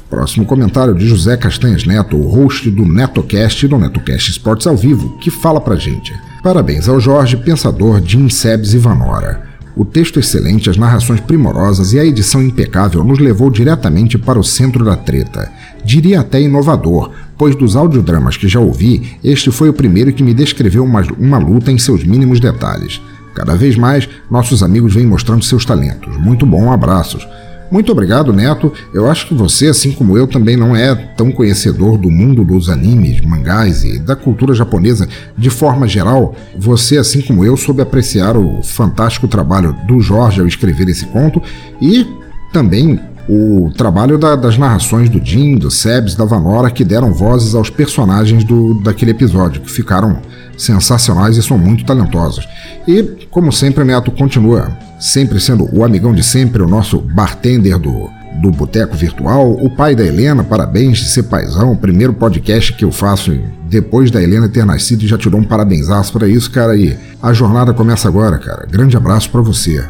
Próximo 0.09 0.47
comentário 0.47 0.95
de 0.95 1.07
José 1.07 1.37
Castanhas 1.37 1.85
Neto, 1.85 2.17
o 2.17 2.27
host 2.27 2.71
do 2.71 2.85
NetoCast 2.85 3.67
e 3.67 3.69
do 3.69 3.77
NetoCast 3.77 4.31
Esportes 4.31 4.67
ao 4.67 4.77
Vivo, 4.77 5.19
que 5.19 5.31
fala 5.31 5.61
pra 5.61 5.77
gente. 5.77 6.15
Parabéns 6.43 6.89
ao 6.89 6.99
Jorge, 6.99 7.37
pensador, 7.37 8.01
Jim 8.03 8.29
Sebs 8.29 8.73
e 8.73 8.79
Vanora. 8.79 9.47
O 9.79 9.85
texto 9.85 10.19
excelente, 10.19 10.69
as 10.69 10.77
narrações 10.77 11.21
primorosas 11.21 11.93
e 11.93 12.01
a 12.01 12.05
edição 12.05 12.43
impecável 12.43 13.05
nos 13.05 13.21
levou 13.21 13.49
diretamente 13.49 14.19
para 14.19 14.37
o 14.37 14.43
centro 14.43 14.85
da 14.85 14.97
treta. 14.97 15.53
Diria 15.85 16.19
até 16.19 16.43
inovador, 16.43 17.13
pois 17.39 17.55
dos 17.55 17.77
audiodramas 17.77 18.37
que 18.37 18.49
já 18.49 18.59
ouvi, 18.59 19.17
este 19.23 19.53
foi 19.53 19.69
o 19.69 19.73
primeiro 19.73 20.13
que 20.13 20.25
me 20.25 20.35
descreveu 20.35 20.83
uma, 20.83 21.03
uma 21.17 21.39
luta 21.39 21.71
em 21.71 21.79
seus 21.79 22.03
mínimos 22.03 22.41
detalhes. 22.41 23.01
Cada 23.37 23.55
vez 23.55 23.77
mais, 23.77 24.09
nossos 24.29 24.65
amigos 24.65 24.95
vêm 24.95 25.07
mostrando 25.07 25.45
seus 25.45 25.65
talentos. 25.65 26.17
Muito 26.17 26.45
bom, 26.45 26.73
abraços. 26.73 27.25
Muito 27.71 27.93
obrigado, 27.93 28.33
Neto. 28.33 28.73
Eu 28.95 29.11
acho 29.11 29.27
que 29.29 29.35
você, 29.35 29.67
assim 29.67 29.93
como 29.93 30.17
eu, 30.17 30.27
também 30.27 30.57
não 30.57 30.75
é 30.75 30.95
tão 30.95 31.31
conhecedor 31.31 31.99
do 31.99 32.11
mundo 32.11 32.45
dos 32.45 32.69
animes, 32.71 33.21
mangás 33.21 33.85
e 33.85 33.99
da 33.99 34.17
cultura 34.17 34.55
japonesa 34.55 35.07
de 35.37 35.51
forma 35.51 35.87
geral. 35.87 36.35
Você, 36.57 36.97
assim 36.97 37.21
como 37.21 37.45
eu, 37.45 37.57
soube 37.57 37.83
apreciar 37.83 38.37
o 38.37 38.63
fantástico 38.63 39.29
trabalho 39.29 39.77
do 39.87 40.01
Jorge 40.01 40.41
ao 40.41 40.47
escrever 40.47 40.89
esse 40.89 41.05
conto 41.07 41.43
e 41.81 42.07
também 42.53 42.99
o 43.29 43.71
trabalho 43.77 44.17
da, 44.17 44.35
das 44.35 44.57
narrações 44.57 45.11
do 45.11 45.23
Jim, 45.23 45.57
do 45.57 45.71
Sebs, 45.71 46.15
da 46.15 46.25
Vanora, 46.25 46.71
que 46.71 46.83
deram 46.83 47.13
vozes 47.13 47.55
aos 47.55 47.69
personagens 47.69 48.43
do, 48.43 48.75
daquele 48.83 49.11
episódio, 49.11 49.61
que 49.61 49.71
ficaram 49.71 50.21
sensacionais 50.57 51.37
e 51.37 51.43
são 51.43 51.59
muito 51.59 51.85
talentosos. 51.85 52.49
E, 52.87 53.03
como 53.31 53.53
sempre, 53.53 53.85
Neto 53.85 54.11
continua 54.11 54.77
sempre 54.99 55.39
sendo 55.39 55.69
o 55.73 55.85
amigão 55.85 56.13
de 56.13 56.23
sempre, 56.23 56.63
o 56.63 56.69
nosso 56.69 56.99
bartender 56.99 57.79
do, 57.79 58.11
do 58.41 58.51
Boteco 58.51 58.97
Virtual, 58.97 59.53
o 59.53 59.71
pai 59.71 59.95
da 59.95 60.05
Helena, 60.05 60.43
parabéns 60.43 60.99
de 60.99 61.05
ser 61.05 61.25
paizão, 61.25 61.77
primeiro 61.77 62.15
podcast 62.15 62.73
que 62.73 62.85
eu 62.85 62.91
faço 62.91 63.39
depois 63.69 64.11
da 64.11 64.23
Helena 64.23 64.49
ter 64.49 64.65
nascido 64.65 65.03
e 65.03 65.07
já 65.07 65.19
te 65.19 65.29
dou 65.29 65.41
um 65.41 65.45
parabenzaço 65.45 66.13
para 66.13 66.27
isso, 66.27 66.51
cara, 66.51 66.75
e 66.77 66.97
a 67.23 67.33
jornada 67.33 67.75
começa 67.75 68.09
agora, 68.09 68.39
cara. 68.39 68.67
Grande 68.67 68.97
abraço 68.97 69.31
para 69.31 69.43
você. 69.43 69.85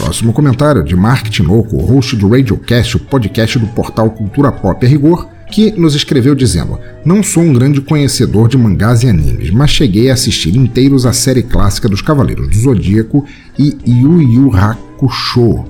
Próximo 0.00 0.32
comentário 0.32 0.82
de 0.84 0.94
Mark 0.94 1.28
Tinoco, 1.28 1.76
host 1.76 2.16
do 2.16 2.28
Radiocast, 2.28 2.96
o 2.96 3.00
podcast 3.00 3.58
do 3.58 3.66
portal 3.66 4.10
Cultura 4.10 4.52
Pop 4.52 4.84
a 4.84 4.88
Rigor, 4.88 5.28
que 5.50 5.72
nos 5.72 5.94
escreveu 5.94 6.34
dizendo: 6.34 6.78
Não 7.04 7.22
sou 7.22 7.42
um 7.42 7.52
grande 7.52 7.80
conhecedor 7.80 8.48
de 8.48 8.56
mangás 8.56 9.02
e 9.02 9.08
animes, 9.08 9.50
mas 9.50 9.70
cheguei 9.70 10.08
a 10.08 10.14
assistir 10.14 10.56
inteiros 10.56 11.04
a 11.04 11.12
série 11.12 11.42
clássica 11.42 11.88
dos 11.88 12.00
Cavaleiros 12.00 12.48
do 12.48 12.56
Zodíaco 12.56 13.24
e 13.58 13.76
Yu 13.86 14.22
Yu 14.22 14.56
Hakusho, 14.56 15.64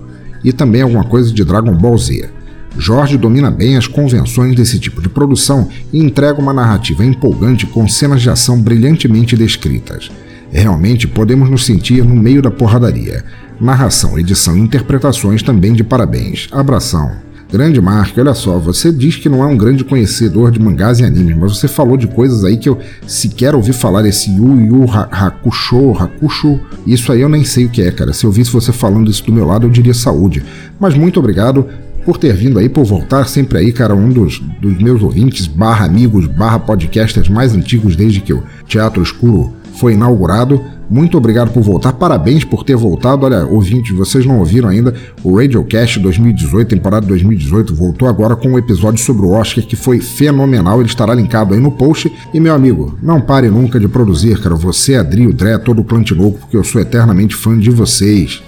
e 0.45 0.53
também 0.53 0.83
alguma 0.83 1.05
coisa 1.05 1.33
de 1.33 1.43
Dragon 1.43 1.73
Ball 1.73 1.99
Z. 1.99 2.29
Jorge 2.77 3.17
domina 3.17 3.51
bem 3.51 3.77
as 3.77 3.89
convenções 3.89 4.55
desse 4.55 4.79
tipo 4.79 5.03
de 5.03 5.09
produção 5.09 5.69
e 5.93 5.99
entrega 5.99 6.41
uma 6.41 6.53
narrativa 6.53 7.05
empolgante 7.05 7.67
com 7.67 7.89
cenas 7.89 8.23
de 8.23 8.31
ação 8.31 8.61
brilhantemente 8.61 9.37
descritas. 9.37 10.11
Realmente 10.51 11.07
podemos 11.07 11.51
nos 11.51 11.67
sentir 11.67 12.05
no 12.05 12.15
meio 12.15 12.41
da 12.41 12.51
porradaria. 12.51 13.25
Narração, 13.61 14.17
edição 14.19 14.57
e 14.57 14.61
interpretações 14.61 15.43
também 15.43 15.73
de 15.73 15.83
parabéns. 15.83 16.49
Abração. 16.53 17.11
Grande 17.51 17.81
Mark, 17.81 18.17
olha 18.19 18.35
só, 18.35 18.59
você 18.59 18.93
diz 18.93 19.17
que 19.17 19.29
não 19.29 19.43
é 19.43 19.47
um 19.47 19.57
grande 19.57 19.83
conhecedor 19.83 20.51
de 20.51 20.61
mangás 20.61 21.01
e 21.01 21.05
animes, 21.05 21.35
mas 21.35 21.57
você 21.57 21.67
falou 21.67 21.97
de 21.97 22.07
coisas 22.07 22.45
aí 22.45 22.59
que 22.59 22.69
eu 22.69 22.79
sequer 23.07 23.55
ouvi 23.55 23.73
falar, 23.73 24.07
esse 24.07 24.31
Yu 24.31 24.61
Yu 24.61 24.85
Hakusho, 24.91 25.93
Hakusho, 25.93 26.61
isso 26.87 27.11
aí 27.11 27.23
eu 27.23 27.29
nem 27.29 27.45
sei 27.45 27.65
o 27.65 27.71
que 27.71 27.83
é, 27.83 27.91
cara. 27.91 28.13
Se 28.13 28.27
eu 28.27 28.31
visse 28.31 28.53
você 28.53 28.71
falando 28.71 29.11
isso 29.11 29.25
do 29.25 29.33
meu 29.33 29.47
lado, 29.47 29.67
eu 29.67 29.71
diria 29.71 29.95
saúde. 29.95 30.45
Mas 30.79 30.95
muito 30.95 31.19
obrigado 31.19 31.67
por 32.05 32.17
ter 32.17 32.35
vindo 32.35 32.59
aí, 32.59 32.69
por 32.69 32.85
voltar 32.85 33.27
sempre 33.27 33.59
aí, 33.59 33.73
cara, 33.73 33.95
um 33.95 34.11
dos, 34.11 34.41
dos 34.61 34.79
meus 34.79 35.03
ouvintes, 35.03 35.47
barra 35.47 35.87
amigos, 35.87 36.27
barra 36.27 36.59
podcasters 36.59 37.29
mais 37.29 37.55
antigos 37.55 37.97
desde 37.97 38.21
que 38.21 38.33
o 38.33 38.43
Teatro 38.67 39.03
Escuro 39.03 39.55
foi 39.79 39.95
inaugurado. 39.95 40.61
Muito 40.91 41.19
obrigado 41.19 41.53
por 41.53 41.63
voltar, 41.63 41.93
parabéns 41.93 42.45
por 42.45 42.65
ter 42.65 42.77
voltado. 42.77 43.27
Olha, 43.27 43.45
ouvintes, 43.45 43.95
vocês 43.97 44.25
não 44.25 44.39
ouviram 44.39 44.69
ainda, 44.69 44.95
o 45.23 45.37
Radiocast 45.37 45.99
2018, 46.01 46.69
temporada 46.69 47.07
2018, 47.07 47.75
voltou 47.75 48.09
agora 48.09 48.35
com 48.35 48.49
um 48.49 48.59
episódio 48.59 49.03
sobre 49.05 49.27
o 49.27 49.31
Oscar 49.31 49.65
que 49.65 49.77
foi 49.77 50.01
fenomenal. 50.01 50.81
Ele 50.81 50.89
estará 50.89 51.15
linkado 51.15 51.55
aí 51.55 51.61
no 51.61 51.71
post. 51.71 52.11
E 52.33 52.41
meu 52.41 52.55
amigo, 52.55 52.99
não 53.03 53.21
pare 53.21 53.49
nunca 53.49 53.79
de 53.79 53.87
produzir, 53.87 54.41
cara. 54.41 54.55
Você, 54.55 54.95
Adri, 54.95 55.27
o 55.27 55.33
Dré, 55.33 55.59
todo 55.59 55.81
o 55.81 55.85
Plantinoco, 55.85 56.39
porque 56.39 56.57
eu 56.57 56.65
sou 56.65 56.81
eternamente 56.81 57.35
fã 57.35 57.59
de 57.59 57.71
vocês. 57.71 58.43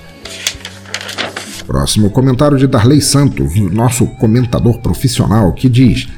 Próximo 1.67 2.11
comentário 2.11 2.59
de 2.59 2.67
Darley 2.67 3.01
Santos, 3.01 3.55
nosso 3.73 4.07
comentador 4.17 4.81
profissional, 4.81 5.53
que 5.53 5.69
diz. 5.69 6.09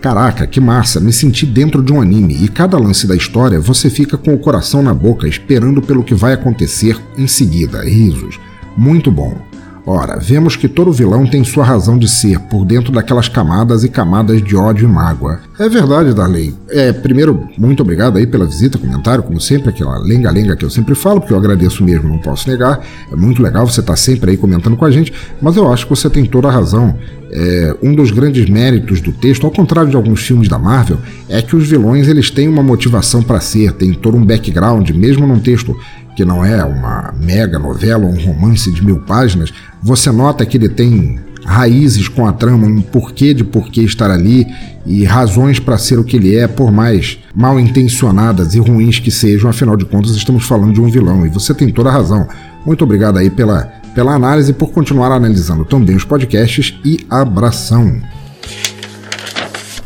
Caraca, 0.00 0.46
que 0.46 0.60
massa, 0.60 0.98
me 0.98 1.12
senti 1.12 1.44
dentro 1.44 1.82
de 1.82 1.92
um 1.92 2.00
anime 2.00 2.34
e 2.42 2.48
cada 2.48 2.78
lance 2.78 3.06
da 3.06 3.14
história 3.14 3.60
você 3.60 3.90
fica 3.90 4.16
com 4.16 4.32
o 4.32 4.38
coração 4.38 4.82
na 4.82 4.94
boca 4.94 5.28
esperando 5.28 5.82
pelo 5.82 6.02
que 6.02 6.14
vai 6.14 6.32
acontecer 6.32 6.98
em 7.18 7.26
seguida. 7.26 7.84
Risos. 7.84 8.40
Muito 8.76 9.10
bom. 9.10 9.49
Ora, 9.86 10.18
vemos 10.18 10.56
que 10.56 10.68
todo 10.68 10.92
vilão 10.92 11.26
tem 11.26 11.42
sua 11.42 11.64
razão 11.64 11.98
de 11.98 12.08
ser 12.08 12.38
por 12.38 12.64
dentro 12.64 12.92
daquelas 12.92 13.28
camadas 13.28 13.82
e 13.82 13.88
camadas 13.88 14.42
de 14.42 14.54
ódio 14.54 14.88
e 14.88 14.92
mágoa. 14.92 15.40
É 15.58 15.68
verdade, 15.68 16.14
Darley. 16.14 16.54
É, 16.68 16.92
primeiro, 16.92 17.48
muito 17.56 17.82
obrigado 17.82 18.18
aí 18.18 18.26
pela 18.26 18.46
visita, 18.46 18.78
comentário, 18.78 19.22
como 19.22 19.40
sempre, 19.40 19.70
aquela 19.70 19.98
lenga-lenga 19.98 20.56
que 20.56 20.64
eu 20.64 20.70
sempre 20.70 20.94
falo, 20.94 21.20
porque 21.20 21.32
eu 21.32 21.38
agradeço 21.38 21.82
mesmo, 21.82 22.08
não 22.08 22.18
posso 22.18 22.48
negar. 22.48 22.80
É 23.10 23.16
muito 23.16 23.42
legal 23.42 23.66
você 23.66 23.80
estar 23.80 23.92
tá 23.92 23.96
sempre 23.96 24.30
aí 24.30 24.36
comentando 24.36 24.76
com 24.76 24.84
a 24.84 24.90
gente, 24.90 25.12
mas 25.40 25.56
eu 25.56 25.70
acho 25.72 25.86
que 25.86 25.90
você 25.90 26.10
tem 26.10 26.24
toda 26.24 26.48
a 26.48 26.50
razão. 26.50 26.96
É, 27.32 27.76
um 27.80 27.94
dos 27.94 28.10
grandes 28.10 28.50
méritos 28.50 29.00
do 29.00 29.12
texto, 29.12 29.46
ao 29.46 29.52
contrário 29.52 29.88
de 29.88 29.96
alguns 29.96 30.20
filmes 30.20 30.48
da 30.48 30.58
Marvel, 30.58 30.98
é 31.28 31.40
que 31.40 31.54
os 31.54 31.68
vilões 31.68 32.08
eles 32.08 32.28
têm 32.28 32.48
uma 32.48 32.62
motivação 32.62 33.22
para 33.22 33.38
ser, 33.38 33.72
tem 33.72 33.92
todo 33.92 34.16
um 34.16 34.24
background, 34.24 34.90
mesmo 34.90 35.26
num 35.26 35.38
texto 35.38 35.76
que 36.16 36.24
não 36.24 36.44
é 36.44 36.64
uma 36.64 37.14
mega 37.18 37.58
novela 37.58 38.04
ou 38.04 38.12
um 38.12 38.24
romance 38.24 38.70
de 38.70 38.84
mil 38.84 39.00
páginas, 39.00 39.52
você 39.82 40.10
nota 40.10 40.44
que 40.44 40.56
ele 40.56 40.68
tem 40.68 41.18
raízes 41.44 42.08
com 42.08 42.26
a 42.26 42.32
trama, 42.32 42.66
um 42.66 42.80
porquê 42.80 43.32
de 43.32 43.44
porquê 43.44 43.82
estar 43.82 44.10
ali 44.10 44.46
e 44.86 45.04
razões 45.04 45.58
para 45.58 45.78
ser 45.78 45.98
o 45.98 46.04
que 46.04 46.16
ele 46.16 46.36
é, 46.36 46.46
por 46.46 46.70
mais 46.70 47.18
mal 47.34 47.58
intencionadas 47.58 48.54
e 48.54 48.60
ruins 48.60 48.98
que 48.98 49.10
sejam, 49.10 49.48
afinal 49.48 49.76
de 49.76 49.84
contas 49.84 50.12
estamos 50.12 50.44
falando 50.44 50.74
de 50.74 50.80
um 50.80 50.90
vilão 50.90 51.26
e 51.26 51.28
você 51.28 51.54
tem 51.54 51.70
toda 51.70 51.88
a 51.88 51.92
razão. 51.92 52.28
Muito 52.64 52.84
obrigado 52.84 53.18
aí 53.18 53.30
pela, 53.30 53.72
pela 53.94 54.14
análise 54.14 54.50
e 54.50 54.54
por 54.54 54.70
continuar 54.70 55.12
analisando 55.12 55.64
também 55.64 55.96
os 55.96 56.04
podcasts 56.04 56.78
e 56.84 57.04
abração. 57.08 58.00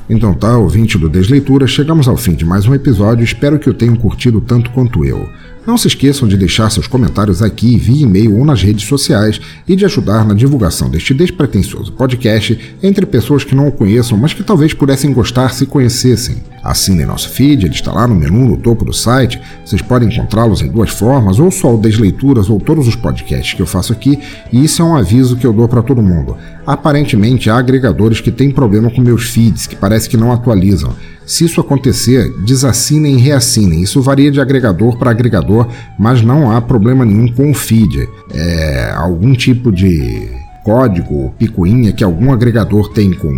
Então 0.08 0.34
tá, 0.34 0.58
ouvinte 0.58 0.98
do 0.98 1.08
Desleitura, 1.08 1.66
chegamos 1.66 2.08
ao 2.08 2.16
fim 2.16 2.34
de 2.34 2.44
mais 2.44 2.66
um 2.66 2.74
episódio, 2.74 3.24
espero 3.24 3.58
que 3.58 3.70
o 3.70 3.74
tenham 3.74 3.96
curtido 3.96 4.40
tanto 4.40 4.70
quanto 4.70 5.04
eu. 5.04 5.28
Não 5.66 5.78
se 5.78 5.88
esqueçam 5.88 6.28
de 6.28 6.36
deixar 6.36 6.68
seus 6.70 6.86
comentários 6.86 7.40
aqui 7.40 7.78
via 7.78 8.02
e-mail 8.02 8.36
ou 8.36 8.44
nas 8.44 8.62
redes 8.62 8.86
sociais 8.86 9.40
e 9.66 9.74
de 9.74 9.84
ajudar 9.84 10.24
na 10.24 10.34
divulgação 10.34 10.90
deste 10.90 11.14
despretensioso 11.14 11.92
podcast 11.92 12.76
entre 12.82 13.06
pessoas 13.06 13.44
que 13.44 13.54
não 13.54 13.68
o 13.68 13.72
conheçam, 13.72 14.18
mas 14.18 14.34
que 14.34 14.42
talvez 14.42 14.74
pudessem 14.74 15.12
gostar 15.12 15.54
se 15.54 15.64
conhecessem. 15.64 16.53
Assinem 16.64 17.04
nosso 17.04 17.28
feed, 17.28 17.66
ele 17.66 17.74
está 17.74 17.92
lá 17.92 18.08
no 18.08 18.14
menu 18.14 18.48
no 18.48 18.56
topo 18.56 18.86
do 18.86 18.92
site. 18.92 19.38
Vocês 19.62 19.82
podem 19.82 20.08
encontrá-los 20.08 20.62
em 20.62 20.68
duas 20.68 20.88
formas, 20.88 21.38
ou 21.38 21.50
só 21.50 21.74
o 21.74 21.78
Desleituras 21.78 22.48
ou 22.48 22.58
todos 22.58 22.88
os 22.88 22.96
podcasts 22.96 23.52
que 23.52 23.60
eu 23.60 23.66
faço 23.66 23.92
aqui, 23.92 24.18
e 24.50 24.64
isso 24.64 24.80
é 24.80 24.84
um 24.84 24.96
aviso 24.96 25.36
que 25.36 25.46
eu 25.46 25.52
dou 25.52 25.68
para 25.68 25.82
todo 25.82 26.02
mundo. 26.02 26.36
Aparentemente 26.66 27.50
há 27.50 27.56
agregadores 27.58 28.22
que 28.22 28.32
têm 28.32 28.50
problema 28.50 28.90
com 28.90 29.02
meus 29.02 29.24
feeds, 29.24 29.66
que 29.66 29.76
parece 29.76 30.08
que 30.08 30.16
não 30.16 30.32
atualizam. 30.32 30.94
Se 31.26 31.44
isso 31.44 31.60
acontecer, 31.60 32.32
desassinem 32.44 33.16
e 33.16 33.20
reassinem. 33.20 33.82
Isso 33.82 34.00
varia 34.00 34.30
de 34.30 34.40
agregador 34.40 34.96
para 34.96 35.10
agregador, 35.10 35.68
mas 35.98 36.22
não 36.22 36.50
há 36.50 36.60
problema 36.62 37.04
nenhum 37.04 37.30
com 37.32 37.50
o 37.50 37.54
feed. 37.54 38.08
É 38.32 38.92
algum 38.96 39.34
tipo 39.34 39.70
de 39.70 40.30
código, 40.64 41.34
picuinha 41.38 41.92
que 41.92 42.02
algum 42.02 42.32
agregador 42.32 42.88
tem 42.88 43.12
com 43.12 43.30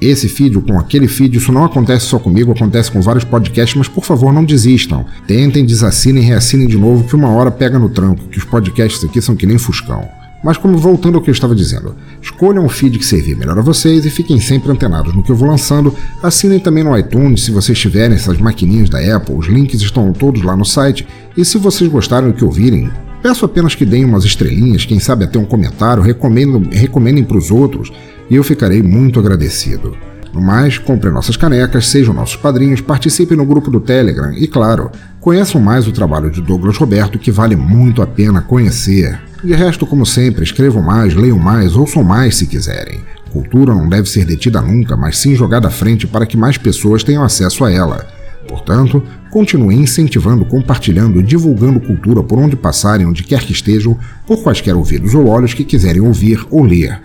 esse 0.00 0.28
feed 0.28 0.56
ou 0.56 0.62
com 0.62 0.78
aquele 0.78 1.08
feed, 1.08 1.36
isso 1.36 1.52
não 1.52 1.64
acontece 1.64 2.06
só 2.06 2.18
comigo, 2.18 2.52
acontece 2.52 2.90
com 2.90 3.00
vários 3.00 3.24
podcasts, 3.24 3.76
mas 3.76 3.88
por 3.88 4.04
favor 4.04 4.32
não 4.32 4.44
desistam. 4.44 5.04
Tentem, 5.26 5.66
desassinem 5.66 6.22
reassinem 6.22 6.66
de 6.66 6.78
novo, 6.78 7.04
que 7.04 7.16
uma 7.16 7.30
hora 7.30 7.50
pega 7.50 7.78
no 7.78 7.88
tranco, 7.88 8.28
que 8.28 8.38
os 8.38 8.44
podcasts 8.44 9.02
aqui 9.04 9.20
são 9.20 9.34
que 9.34 9.46
nem 9.46 9.58
Fuscão. 9.58 10.08
Mas 10.42 10.56
como 10.56 10.78
voltando 10.78 11.16
ao 11.16 11.20
que 11.20 11.30
eu 11.30 11.32
estava 11.32 11.54
dizendo, 11.54 11.96
escolham 12.22 12.64
o 12.64 12.68
feed 12.68 12.98
que 12.98 13.04
servir 13.04 13.36
melhor 13.36 13.58
a 13.58 13.62
vocês 13.62 14.06
e 14.06 14.10
fiquem 14.10 14.38
sempre 14.40 14.70
antenados 14.70 15.12
no 15.12 15.22
que 15.22 15.32
eu 15.32 15.36
vou 15.36 15.48
lançando. 15.48 15.92
Assinem 16.22 16.60
também 16.60 16.84
no 16.84 16.96
iTunes 16.96 17.42
se 17.42 17.50
vocês 17.50 17.76
tiverem 17.76 18.14
essas 18.14 18.38
maquininhas 18.38 18.88
da 18.88 19.16
Apple, 19.16 19.34
os 19.34 19.46
links 19.46 19.80
estão 19.80 20.12
todos 20.12 20.42
lá 20.42 20.56
no 20.56 20.64
site. 20.64 21.06
E 21.36 21.44
se 21.44 21.58
vocês 21.58 21.90
gostarem 21.90 22.30
do 22.30 22.36
que 22.36 22.44
ouvirem, 22.44 22.88
peço 23.20 23.44
apenas 23.44 23.74
que 23.74 23.84
deem 23.84 24.04
umas 24.04 24.24
estrelinhas, 24.24 24.84
quem 24.84 25.00
sabe 25.00 25.24
até 25.24 25.38
um 25.40 25.44
comentário, 25.44 26.04
recomendem, 26.04 26.70
recomendem 26.70 27.24
para 27.24 27.36
os 27.36 27.50
outros 27.50 27.90
e 28.30 28.36
eu 28.36 28.44
ficarei 28.44 28.82
muito 28.82 29.18
agradecido. 29.18 29.96
No 30.32 30.40
mais, 30.40 30.78
comprem 30.78 31.12
nossas 31.12 31.36
canecas, 31.36 31.88
sejam 31.88 32.12
nossos 32.12 32.36
padrinhos, 32.36 32.80
participem 32.80 33.36
no 33.36 33.46
grupo 33.46 33.70
do 33.70 33.80
Telegram 33.80 34.32
e, 34.32 34.46
claro, 34.46 34.90
conheçam 35.20 35.60
mais 35.60 35.88
o 35.88 35.92
trabalho 35.92 36.30
de 36.30 36.42
Douglas 36.42 36.76
Roberto 36.76 37.18
que 37.18 37.30
vale 37.30 37.56
muito 37.56 38.02
a 38.02 38.06
pena 38.06 38.42
conhecer. 38.42 39.18
De 39.42 39.54
resto, 39.54 39.86
como 39.86 40.04
sempre, 40.04 40.44
escrevam 40.44 40.82
mais, 40.82 41.14
leiam 41.14 41.38
mais, 41.38 41.76
ouçam 41.76 42.04
mais 42.04 42.36
se 42.36 42.46
quiserem. 42.46 43.00
Cultura 43.32 43.74
não 43.74 43.88
deve 43.88 44.08
ser 44.08 44.24
detida 44.24 44.60
nunca, 44.60 44.96
mas 44.96 45.18
sim 45.18 45.34
jogada 45.34 45.68
à 45.68 45.70
frente 45.70 46.06
para 46.06 46.26
que 46.26 46.36
mais 46.36 46.58
pessoas 46.58 47.04
tenham 47.04 47.22
acesso 47.22 47.64
a 47.64 47.72
ela. 47.72 48.06
Portanto, 48.48 49.02
continuem 49.30 49.80
incentivando, 49.80 50.44
compartilhando 50.44 51.20
e 51.20 51.22
divulgando 51.22 51.80
cultura 51.80 52.22
por 52.22 52.38
onde 52.38 52.56
passarem, 52.56 53.06
onde 53.06 53.22
quer 53.22 53.40
que 53.40 53.52
estejam, 53.52 53.96
por 54.26 54.42
quaisquer 54.42 54.74
ouvidos 54.74 55.14
ou 55.14 55.26
olhos 55.26 55.52
que 55.52 55.64
quiserem 55.64 56.00
ouvir 56.00 56.44
ou 56.50 56.64
ler. 56.64 56.98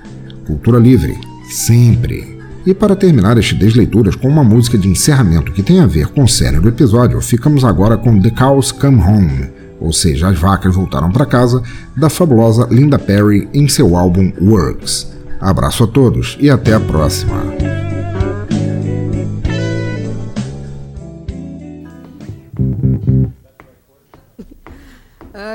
Cultura 0.46 0.78
livre, 0.78 1.18
sempre. 1.50 2.38
E 2.66 2.74
para 2.74 2.96
terminar 2.96 3.38
este 3.38 3.56
Desleituras 3.56 4.16
com 4.16 4.28
uma 4.28 4.44
música 4.44 4.78
de 4.78 4.88
encerramento 4.88 5.52
que 5.52 5.64
tem 5.64 5.80
a 5.80 5.86
ver 5.86 6.08
com 6.08 6.24
o 6.24 6.28
série 6.28 6.60
do 6.60 6.68
episódio, 6.68 7.20
ficamos 7.22 7.64
agora 7.64 7.98
com 7.98 8.20
The 8.20 8.30
Cows 8.30 8.72
Come 8.72 9.02
Home, 9.02 9.50
ou 9.80 9.92
seja, 9.92 10.28
As 10.28 10.40
Vacas 10.40 10.76
Voltaram 10.76 11.12
para 11.12 11.26
Casa, 11.26 11.62
da 11.96 12.10
fabulosa 12.10 12.68
Linda 12.70 13.00
Perry 13.00 13.50
em 13.54 13.68
seu 13.68 13.96
álbum 13.96 14.32
Works. 14.42 15.12
Abraço 15.40 15.84
a 15.84 15.88
todos 15.88 16.38
e 16.40 16.50
até 16.50 16.74
a 16.74 16.80
próxima. 16.80 17.44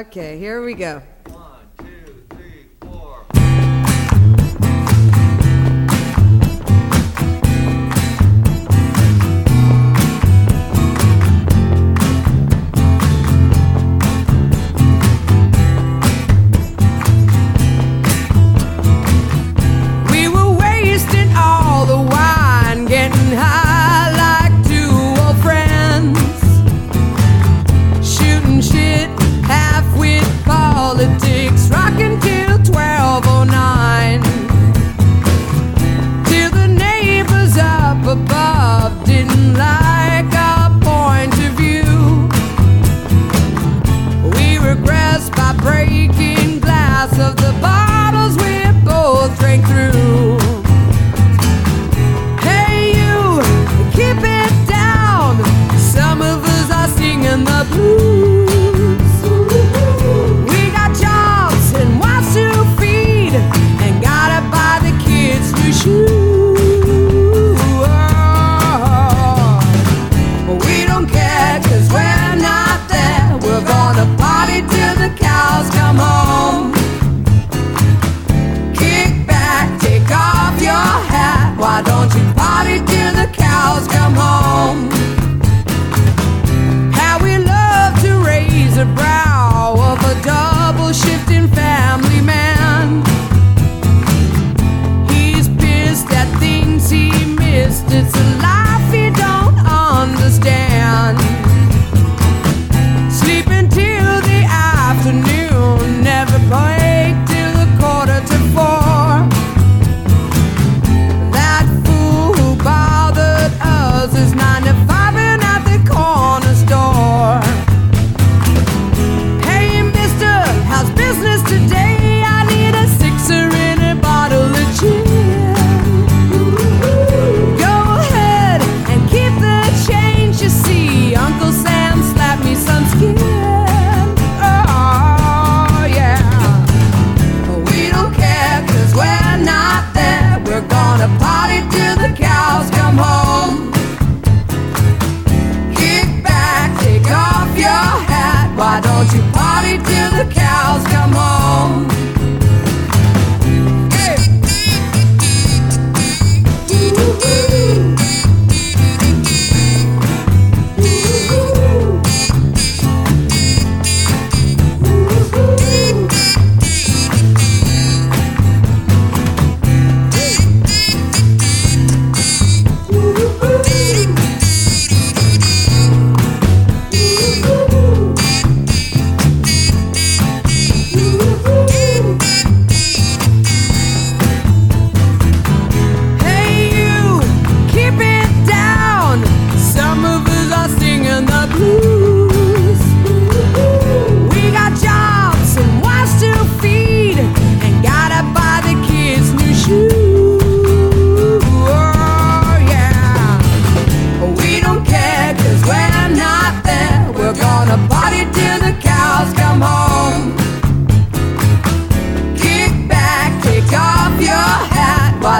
Okay, 0.00 0.38
here 0.38 0.60
we 0.60 0.74
go. 0.74 1.02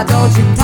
don't 0.03 0.37
you 0.37 0.58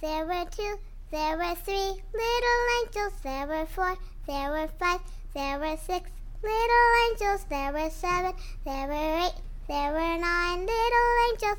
There 0.00 0.26
were 0.26 0.44
two, 0.48 0.78
there 1.10 1.36
were 1.36 1.56
three 1.56 1.74
little 1.74 2.60
angels. 2.80 3.14
There 3.24 3.48
were 3.48 3.66
four, 3.66 3.96
there 4.28 4.50
were 4.50 4.68
five, 4.78 5.00
there 5.34 5.58
were 5.58 5.76
six 5.76 6.08
little 6.40 6.88
angels. 7.10 7.44
There 7.48 7.72
were 7.72 7.90
seven, 7.90 8.34
there 8.64 8.86
were 8.86 9.26
eight, 9.26 9.34
there 9.66 9.92
were 9.92 10.18
nine 10.18 10.60
little 10.60 11.10
angels. 11.32 11.58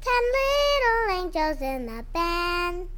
Ten 0.00 0.22
little 0.32 1.24
angels 1.24 1.60
in 1.60 1.86
the 1.86 2.04
band. 2.14 2.88